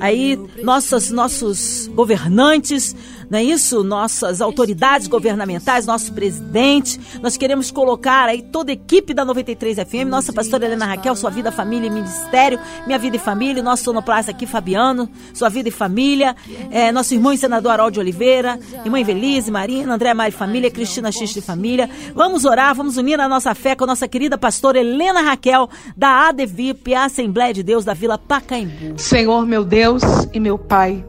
aí 0.00 0.38
nossos, 0.62 1.10
nossos 1.10 1.90
governantes, 1.94 2.94
não 3.30 3.38
é 3.38 3.42
isso? 3.44 3.82
Nossas 3.82 4.40
autoridades 4.40 5.06
governamentais, 5.06 5.86
nosso 5.86 6.12
presidente. 6.12 7.00
Nós 7.22 7.36
queremos 7.36 7.70
colocar 7.70 8.28
aí 8.28 8.42
toda 8.42 8.70
a 8.70 8.74
equipe 8.74 9.14
da 9.14 9.24
93 9.24 9.78
FM, 9.78 10.08
nossa 10.08 10.32
pastora 10.32 10.66
Helena 10.66 10.86
Raquel, 10.86 11.16
sua 11.16 11.30
vida, 11.30 11.50
família 11.50 11.86
e 11.86 11.90
ministério, 11.90 12.58
minha 12.86 12.98
vida 12.98 13.16
e 13.16 13.18
família, 13.18 13.62
nosso 13.62 13.84
sonoplasta 13.84 14.30
aqui, 14.30 14.46
Fabiano, 14.46 15.08
sua 15.32 15.48
vida 15.48 15.68
e 15.68 15.72
família, 15.72 16.36
é, 16.70 16.92
nosso 16.92 17.14
irmão 17.14 17.32
e 17.32 17.38
senador 17.38 17.72
Haroldo 17.72 18.00
Oliveira, 18.00 18.58
irmã 18.84 19.00
Evelise, 19.00 19.50
Marina, 19.50 19.94
André 19.94 20.14
Mari 20.14 20.32
Família, 20.32 20.70
Cristina 20.70 21.10
X 21.10 21.30
de 21.30 21.40
Família. 21.40 21.88
Vamos 22.14 22.44
orar, 22.44 22.74
vamos 22.74 22.96
unir 22.96 23.20
a 23.20 23.28
nossa 23.28 23.54
fé 23.54 23.74
com 23.74 23.84
a 23.84 23.86
nossa 23.86 24.08
querida 24.08 24.36
pastora 24.36 24.78
Helena 24.78 25.22
Raquel, 25.22 25.68
da 25.96 26.28
ADVIP, 26.28 26.94
a 26.94 27.04
Assembleia 27.04 27.52
de 27.52 27.62
Deus 27.62 27.84
da 27.84 27.94
Vila 27.94 28.18
Pacaembu. 28.18 28.98
Senhor, 28.98 29.46
meu 29.46 29.64
Deus 29.64 30.02
e 30.32 30.40
meu 30.40 30.58
Pai, 30.58 31.04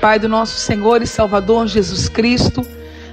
Pai 0.00 0.18
do 0.18 0.30
nosso 0.30 0.58
Senhor 0.58 1.02
e 1.02 1.06
Salvador 1.06 1.66
Jesus 1.66 2.08
Cristo, 2.08 2.66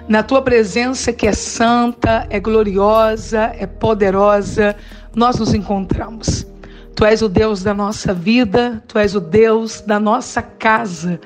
na 0.07 0.23
tua 0.23 0.41
presença 0.41 1.11
que 1.11 1.27
é 1.27 1.33
santa, 1.33 2.25
é 2.29 2.39
gloriosa, 2.39 3.51
é 3.59 3.65
poderosa, 3.65 4.73
nós 5.13 5.37
nos 5.37 5.53
encontramos. 5.53 6.47
Tu 6.95 7.03
és 7.03 7.21
o 7.21 7.27
Deus 7.27 7.61
da 7.61 7.73
nossa 7.73 8.13
vida, 8.13 8.81
tu 8.87 8.97
és 8.97 9.15
o 9.15 9.19
Deus 9.19 9.81
da 9.81 9.99
nossa 9.99 10.41
casa, 10.41 11.19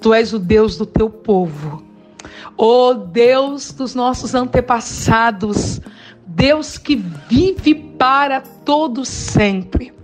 tu 0.00 0.12
és 0.12 0.32
o 0.32 0.40
Deus 0.40 0.76
do 0.76 0.84
teu 0.84 1.08
povo. 1.08 1.84
Oh 2.56 2.92
Deus 2.92 3.70
dos 3.70 3.94
nossos 3.94 4.34
antepassados, 4.34 5.80
Deus 6.26 6.78
que 6.78 6.96
vive 7.28 7.76
para 7.96 8.40
todo 8.40 9.04
sempre. 9.04 9.94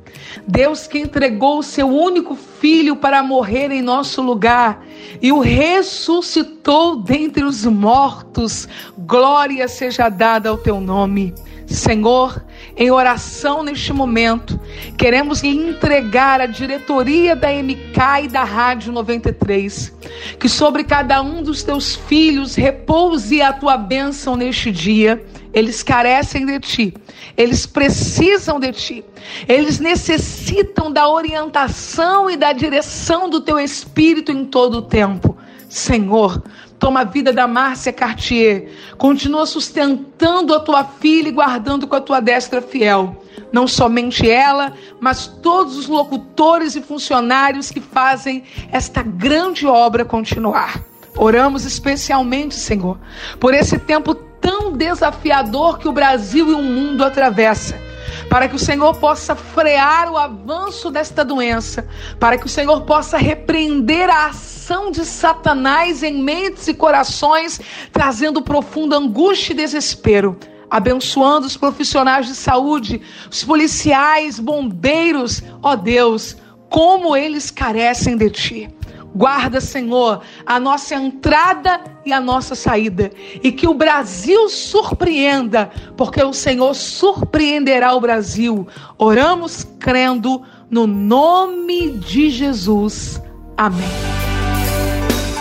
Deus 0.46 0.86
que 0.86 0.98
entregou 0.98 1.58
o 1.58 1.62
seu 1.62 1.88
único 1.88 2.34
filho 2.34 2.96
para 2.96 3.22
morrer 3.22 3.70
em 3.70 3.82
nosso 3.82 4.22
lugar 4.22 4.84
e 5.20 5.32
o 5.32 5.40
ressuscitou 5.40 6.96
dentre 6.96 7.44
os 7.44 7.64
mortos. 7.64 8.68
Glória 8.98 9.68
seja 9.68 10.08
dada 10.08 10.48
ao 10.48 10.58
teu 10.58 10.80
nome. 10.80 11.34
Senhor, 11.66 12.44
em 12.76 12.90
oração 12.90 13.62
neste 13.62 13.92
momento, 13.92 14.60
queremos 14.96 15.42
lhe 15.42 15.48
entregar 15.48 16.40
a 16.40 16.46
diretoria 16.46 17.34
da 17.34 17.50
MK 17.50 18.24
e 18.24 18.28
da 18.28 18.44
Rádio 18.44 18.92
93. 18.92 19.92
Que 20.38 20.48
sobre 20.48 20.84
cada 20.84 21.22
um 21.22 21.42
dos 21.42 21.62
teus 21.62 21.96
filhos 21.96 22.54
repouse 22.54 23.40
a 23.40 23.52
tua 23.52 23.76
bênção 23.76 24.36
neste 24.36 24.70
dia. 24.70 25.24
Eles 25.52 25.82
carecem 25.82 26.46
de 26.46 26.58
ti, 26.60 26.94
eles 27.36 27.66
precisam 27.66 28.58
de 28.58 28.72
ti, 28.72 29.04
eles 29.46 29.78
necessitam 29.78 30.90
da 30.90 31.08
orientação 31.08 32.30
e 32.30 32.36
da 32.36 32.52
direção 32.52 33.28
do 33.28 33.40
teu 33.40 33.58
espírito 33.58 34.32
em 34.32 34.46
todo 34.46 34.78
o 34.78 34.82
tempo. 34.82 35.36
Senhor, 35.68 36.42
toma 36.78 37.00
a 37.00 37.04
vida 37.04 37.32
da 37.32 37.46
Márcia 37.46 37.92
Cartier, 37.92 38.72
continua 38.98 39.46
sustentando 39.46 40.54
a 40.54 40.60
tua 40.60 40.84
filha 40.84 41.28
e 41.28 41.32
guardando 41.32 41.86
com 41.86 41.96
a 41.96 42.00
tua 42.00 42.20
destra 42.20 42.60
fiel. 42.60 43.22
Não 43.52 43.68
somente 43.68 44.28
ela, 44.28 44.72
mas 44.98 45.26
todos 45.26 45.76
os 45.76 45.86
locutores 45.86 46.74
e 46.74 46.80
funcionários 46.80 47.70
que 47.70 47.80
fazem 47.80 48.42
esta 48.70 49.02
grande 49.02 49.66
obra 49.66 50.04
continuar. 50.04 50.82
Oramos 51.16 51.64
especialmente, 51.64 52.54
Senhor, 52.54 52.98
por 53.38 53.52
esse 53.52 53.78
tempo 53.78 54.14
tão 54.42 54.72
desafiador 54.72 55.78
que 55.78 55.88
o 55.88 55.92
Brasil 55.92 56.50
e 56.50 56.54
o 56.54 56.62
mundo 56.62 57.02
atravessa. 57.02 57.80
Para 58.28 58.48
que 58.48 58.56
o 58.56 58.58
Senhor 58.58 58.94
possa 58.96 59.34
frear 59.34 60.10
o 60.10 60.18
avanço 60.18 60.90
desta 60.90 61.24
doença, 61.24 61.86
para 62.18 62.36
que 62.36 62.46
o 62.46 62.48
Senhor 62.48 62.82
possa 62.82 63.16
repreender 63.16 64.10
a 64.10 64.26
ação 64.26 64.90
de 64.90 65.04
Satanás 65.04 66.02
em 66.02 66.22
mentes 66.22 66.68
e 66.68 66.74
corações, 66.74 67.60
trazendo 67.92 68.42
profunda 68.42 68.96
angústia 68.96 69.52
e 69.52 69.56
desespero 69.56 70.38
abençoando 70.72 71.46
os 71.46 71.54
profissionais 71.54 72.26
de 72.26 72.34
saúde, 72.34 73.02
os 73.30 73.44
policiais, 73.44 74.40
bombeiros, 74.40 75.42
ó 75.62 75.76
Deus, 75.76 76.34
como 76.70 77.14
eles 77.14 77.50
carecem 77.50 78.16
de 78.16 78.30
ti. 78.30 78.70
Guarda, 79.14 79.60
Senhor, 79.60 80.22
a 80.46 80.58
nossa 80.58 80.94
entrada 80.94 81.80
e 82.04 82.12
a 82.12 82.20
nossa 82.20 82.54
saída. 82.54 83.10
E 83.42 83.52
que 83.52 83.68
o 83.68 83.74
Brasil 83.74 84.48
surpreenda, 84.48 85.70
porque 85.96 86.22
o 86.22 86.32
Senhor 86.32 86.74
surpreenderá 86.74 87.94
o 87.94 88.00
Brasil. 88.00 88.66
Oramos 88.96 89.66
crendo 89.78 90.42
no 90.70 90.86
nome 90.86 91.92
de 91.92 92.30
Jesus. 92.30 93.20
Amém. 93.56 94.31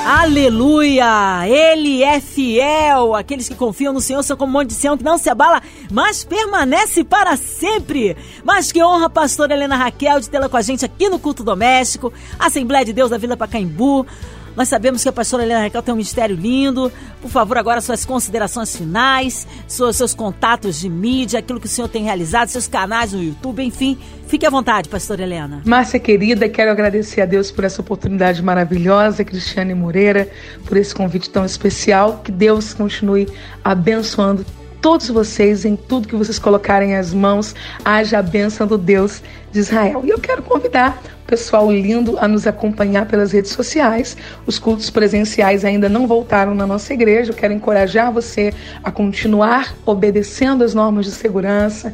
Aleluia! 0.05 1.47
Ele 1.47 2.01
é 2.03 2.19
fiel. 2.19 3.13
Aqueles 3.13 3.47
que 3.47 3.53
confiam 3.53 3.93
no 3.93 4.01
Senhor 4.01 4.23
são 4.23 4.35
como 4.35 4.49
um 4.49 4.53
monte 4.53 4.69
de 4.69 4.73
Sião 4.73 4.97
que 4.97 5.03
não 5.03 5.17
se 5.17 5.29
abala, 5.29 5.61
mas 5.91 6.23
permanece 6.23 7.03
para 7.03 7.37
sempre. 7.37 8.17
Mas 8.43 8.71
que 8.71 8.83
honra, 8.83 9.11
pastora 9.11 9.53
Helena 9.53 9.75
Raquel, 9.75 10.19
de 10.19 10.27
tê-la 10.27 10.49
com 10.49 10.57
a 10.57 10.61
gente 10.61 10.83
aqui 10.83 11.07
no 11.07 11.19
culto 11.19 11.43
doméstico, 11.43 12.11
Assembleia 12.39 12.83
de 12.83 12.93
Deus 12.93 13.11
da 13.11 13.17
Vila 13.17 13.37
Pacaembu. 13.37 14.07
Nós 14.55 14.67
sabemos 14.67 15.03
que 15.03 15.09
a 15.09 15.11
pastora 15.11 15.43
Helena 15.43 15.61
Raquel 15.61 15.81
tem 15.81 15.93
um 15.93 15.97
mistério 15.97 16.35
lindo. 16.35 16.91
Por 17.21 17.29
favor, 17.29 17.57
agora 17.57 17.81
suas 17.81 18.05
considerações 18.05 18.75
finais, 18.75 19.47
seus, 19.67 19.95
seus 19.95 20.13
contatos 20.13 20.79
de 20.79 20.89
mídia, 20.89 21.39
aquilo 21.39 21.59
que 21.59 21.67
o 21.67 21.69
senhor 21.69 21.87
tem 21.87 22.03
realizado, 22.03 22.49
seus 22.49 22.67
canais 22.67 23.13
no 23.13 23.23
YouTube, 23.23 23.63
enfim. 23.63 23.97
Fique 24.27 24.45
à 24.45 24.49
vontade, 24.49 24.87
pastora 24.87 25.23
Helena. 25.23 25.61
Márcia 25.65 25.99
querida, 25.99 26.47
quero 26.47 26.71
agradecer 26.71 27.21
a 27.21 27.25
Deus 27.25 27.51
por 27.51 27.63
essa 27.63 27.81
oportunidade 27.81 28.41
maravilhosa, 28.41 29.23
Cristiane 29.23 29.73
Moreira, 29.73 30.29
por 30.65 30.77
esse 30.77 30.95
convite 30.95 31.29
tão 31.29 31.45
especial. 31.45 32.21
Que 32.23 32.31
Deus 32.31 32.73
continue 32.73 33.27
abençoando 33.63 34.45
todos 34.81 35.09
vocês, 35.09 35.63
em 35.63 35.75
tudo 35.75 36.07
que 36.07 36.15
vocês 36.15 36.39
colocarem 36.39 36.95
as 36.95 37.13
mãos, 37.13 37.53
haja 37.85 38.17
a 38.17 38.21
bênção 38.21 38.65
do 38.65 38.77
Deus 38.77 39.21
de 39.51 39.59
Israel. 39.59 40.01
E 40.03 40.09
eu 40.09 40.19
quero 40.19 40.41
convidar 40.41 41.01
o 41.23 41.27
pessoal 41.27 41.71
lindo 41.71 42.17
a 42.19 42.27
nos 42.27 42.47
acompanhar 42.47 43.05
pelas 43.05 43.31
redes 43.31 43.51
sociais. 43.51 44.17
Os 44.45 44.57
cultos 44.57 44.89
presenciais 44.89 45.63
ainda 45.63 45.87
não 45.87 46.07
voltaram 46.07 46.55
na 46.55 46.65
nossa 46.65 46.93
igreja. 46.93 47.31
Eu 47.31 47.35
quero 47.35 47.53
encorajar 47.53 48.11
você 48.11 48.53
a 48.83 48.91
continuar 48.91 49.75
obedecendo 49.85 50.63
as 50.63 50.73
normas 50.73 51.05
de 51.05 51.11
segurança 51.11 51.93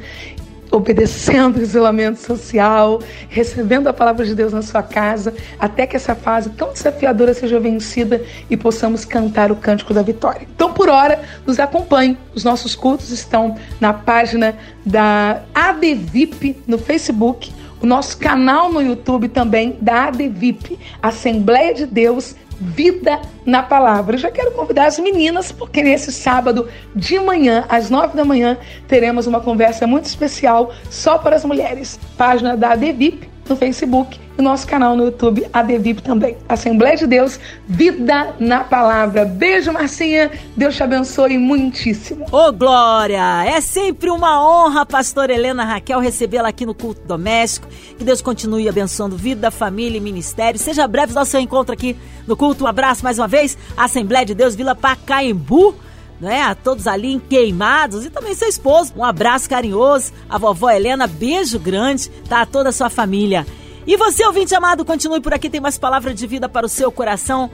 obedecendo 0.77 1.57
o 1.57 1.61
isolamento 1.61 2.19
social, 2.19 3.01
recebendo 3.29 3.87
a 3.87 3.93
palavra 3.93 4.25
de 4.25 4.33
Deus 4.33 4.53
na 4.53 4.61
sua 4.61 4.83
casa, 4.83 5.33
até 5.59 5.85
que 5.85 5.95
essa 5.95 6.15
fase 6.15 6.49
tão 6.51 6.71
desafiadora 6.71 7.33
seja 7.33 7.59
vencida 7.59 8.23
e 8.49 8.55
possamos 8.55 9.03
cantar 9.03 9.51
o 9.51 9.55
cântico 9.55 9.93
da 9.93 10.01
vitória. 10.01 10.47
Então, 10.55 10.71
por 10.71 10.89
hora, 10.89 11.21
nos 11.45 11.59
acompanhe. 11.59 12.17
Os 12.33 12.43
nossos 12.43 12.75
cultos 12.75 13.09
estão 13.09 13.57
na 13.79 13.93
página 13.93 14.55
da 14.85 15.41
ADVIP 15.53 16.57
no 16.67 16.77
Facebook, 16.77 17.51
o 17.81 17.85
nosso 17.85 18.17
canal 18.17 18.71
no 18.71 18.81
YouTube 18.81 19.27
também 19.27 19.77
da 19.81 20.05
ADVIP, 20.05 20.79
Assembleia 21.01 21.73
de 21.73 21.85
Deus 21.85 22.35
Vida 22.59 23.19
na 23.45 23.61
Palavra. 23.61 24.15
Eu 24.15 24.19
já 24.19 24.31
quero 24.31 24.51
convidar 24.51 24.87
as 24.87 24.97
meninas, 24.99 25.51
porque 25.51 25.81
nesse 25.81 26.11
sábado 26.11 26.67
de 26.95 27.19
manhã, 27.19 27.65
às 27.69 27.89
nove 27.89 28.15
da 28.15 28.25
manhã, 28.25 28.57
teremos 28.87 29.27
uma 29.27 29.39
conversa 29.39 29.85
muito 29.85 30.05
especial 30.05 30.73
só 30.89 31.17
para 31.17 31.35
as 31.35 31.45
mulheres. 31.45 31.99
Página 32.17 32.57
da 32.57 32.71
ADVIP 32.71 33.36
no 33.47 33.55
Facebook 33.55 34.19
e 34.37 34.41
nosso 34.41 34.67
canal 34.67 34.95
no 34.95 35.05
YouTube, 35.05 35.45
ADVIP 35.51 36.01
também. 36.01 36.37
Assembleia 36.47 36.95
de 36.95 37.07
Deus, 37.07 37.39
Vida 37.67 38.35
na 38.39 38.63
Palavra. 38.63 39.25
Beijo, 39.25 39.71
Marcinha. 39.73 40.31
Deus 40.55 40.75
te 40.75 40.83
abençoe 40.83 41.37
muitíssimo. 41.37 42.25
Ô, 42.31 42.47
oh, 42.47 42.53
Glória! 42.53 43.45
É 43.45 43.59
sempre 43.61 44.09
uma 44.09 44.45
honra, 44.45 44.85
pastor 44.85 45.29
Helena 45.29 45.63
Raquel, 45.63 45.99
recebê-la 45.99 46.49
aqui 46.49 46.65
no 46.65 46.75
culto 46.75 47.01
doméstico. 47.07 47.67
Que 47.97 48.03
Deus 48.03 48.21
continue 48.21 48.69
abençoando 48.69 49.17
vida, 49.17 49.49
família 49.49 49.97
e 49.97 50.01
ministério. 50.01 50.59
Seja 50.59 50.87
breve 50.87 51.13
nosso 51.13 51.37
encontro 51.37 51.73
aqui 51.73 51.95
no 52.27 52.37
culto. 52.37 52.63
Um 52.63 52.67
abraço 52.67 53.03
mais 53.03 53.17
uma 53.17 53.27
vez. 53.27 53.57
Assembleia 53.75 54.25
de 54.25 54.35
Deus, 54.35 54.55
Vila 54.55 54.75
Pacaembu 54.75 55.86
né? 56.19 56.41
A 56.41 56.55
todos 56.55 56.87
ali 56.87 57.21
queimados 57.29 58.05
e 58.05 58.09
também 58.09 58.33
seu 58.33 58.47
esposo. 58.47 58.93
Um 58.95 59.03
abraço 59.03 59.49
carinhoso. 59.49 60.11
A 60.29 60.37
vovó 60.37 60.69
Helena, 60.69 61.07
beijo 61.07 61.59
grande, 61.59 62.09
tá? 62.27 62.41
A 62.41 62.45
toda 62.45 62.69
a 62.69 62.73
sua 62.73 62.89
família. 62.89 63.45
E 63.85 63.95
você, 63.95 64.25
ouvinte 64.25 64.53
amado, 64.53 64.83
continue 64.83 65.21
por 65.21 65.33
aqui, 65.33 65.49
tem 65.49 65.61
mais 65.61 65.77
palavra 65.77 66.13
de 66.13 66.27
vida 66.27 66.49
para 66.49 66.65
o 66.65 66.69
seu 66.69 66.91
coração. 66.91 67.49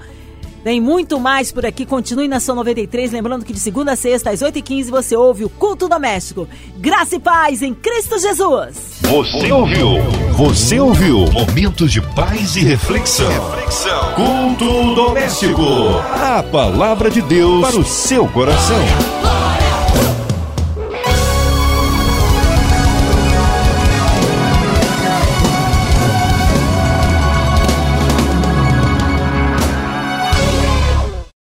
Tem 0.63 0.79
muito 0.79 1.19
mais 1.19 1.51
por 1.51 1.65
aqui. 1.65 1.85
Continue 1.85 2.27
na 2.27 2.39
sua 2.39 2.55
93. 2.55 3.11
Lembrando 3.11 3.43
que 3.43 3.53
de 3.53 3.59
segunda 3.59 3.93
a 3.93 3.95
sexta, 3.95 4.29
às 4.29 4.41
8h15, 4.41 4.89
você 4.89 5.15
ouve 5.15 5.43
o 5.43 5.49
Culto 5.49 5.89
Doméstico. 5.89 6.47
Graça 6.77 7.15
e 7.15 7.19
paz 7.19 7.61
em 7.61 7.73
Cristo 7.73 8.17
Jesus. 8.17 9.01
Você 9.01 9.51
ouviu? 9.51 10.01
Você 10.37 10.79
ouviu? 10.79 11.25
Momentos 11.31 11.91
de 11.91 12.01
paz 12.15 12.55
e 12.55 12.61
reflexão. 12.61 13.29
reflexão. 13.51 14.13
Culto 14.13 14.95
Doméstico. 14.95 15.61
A 16.13 16.41
palavra 16.43 17.09
de 17.09 17.21
Deus 17.21 17.67
para 17.67 17.79
o 17.79 17.83
seu 17.83 18.27
coração. 18.29 19.32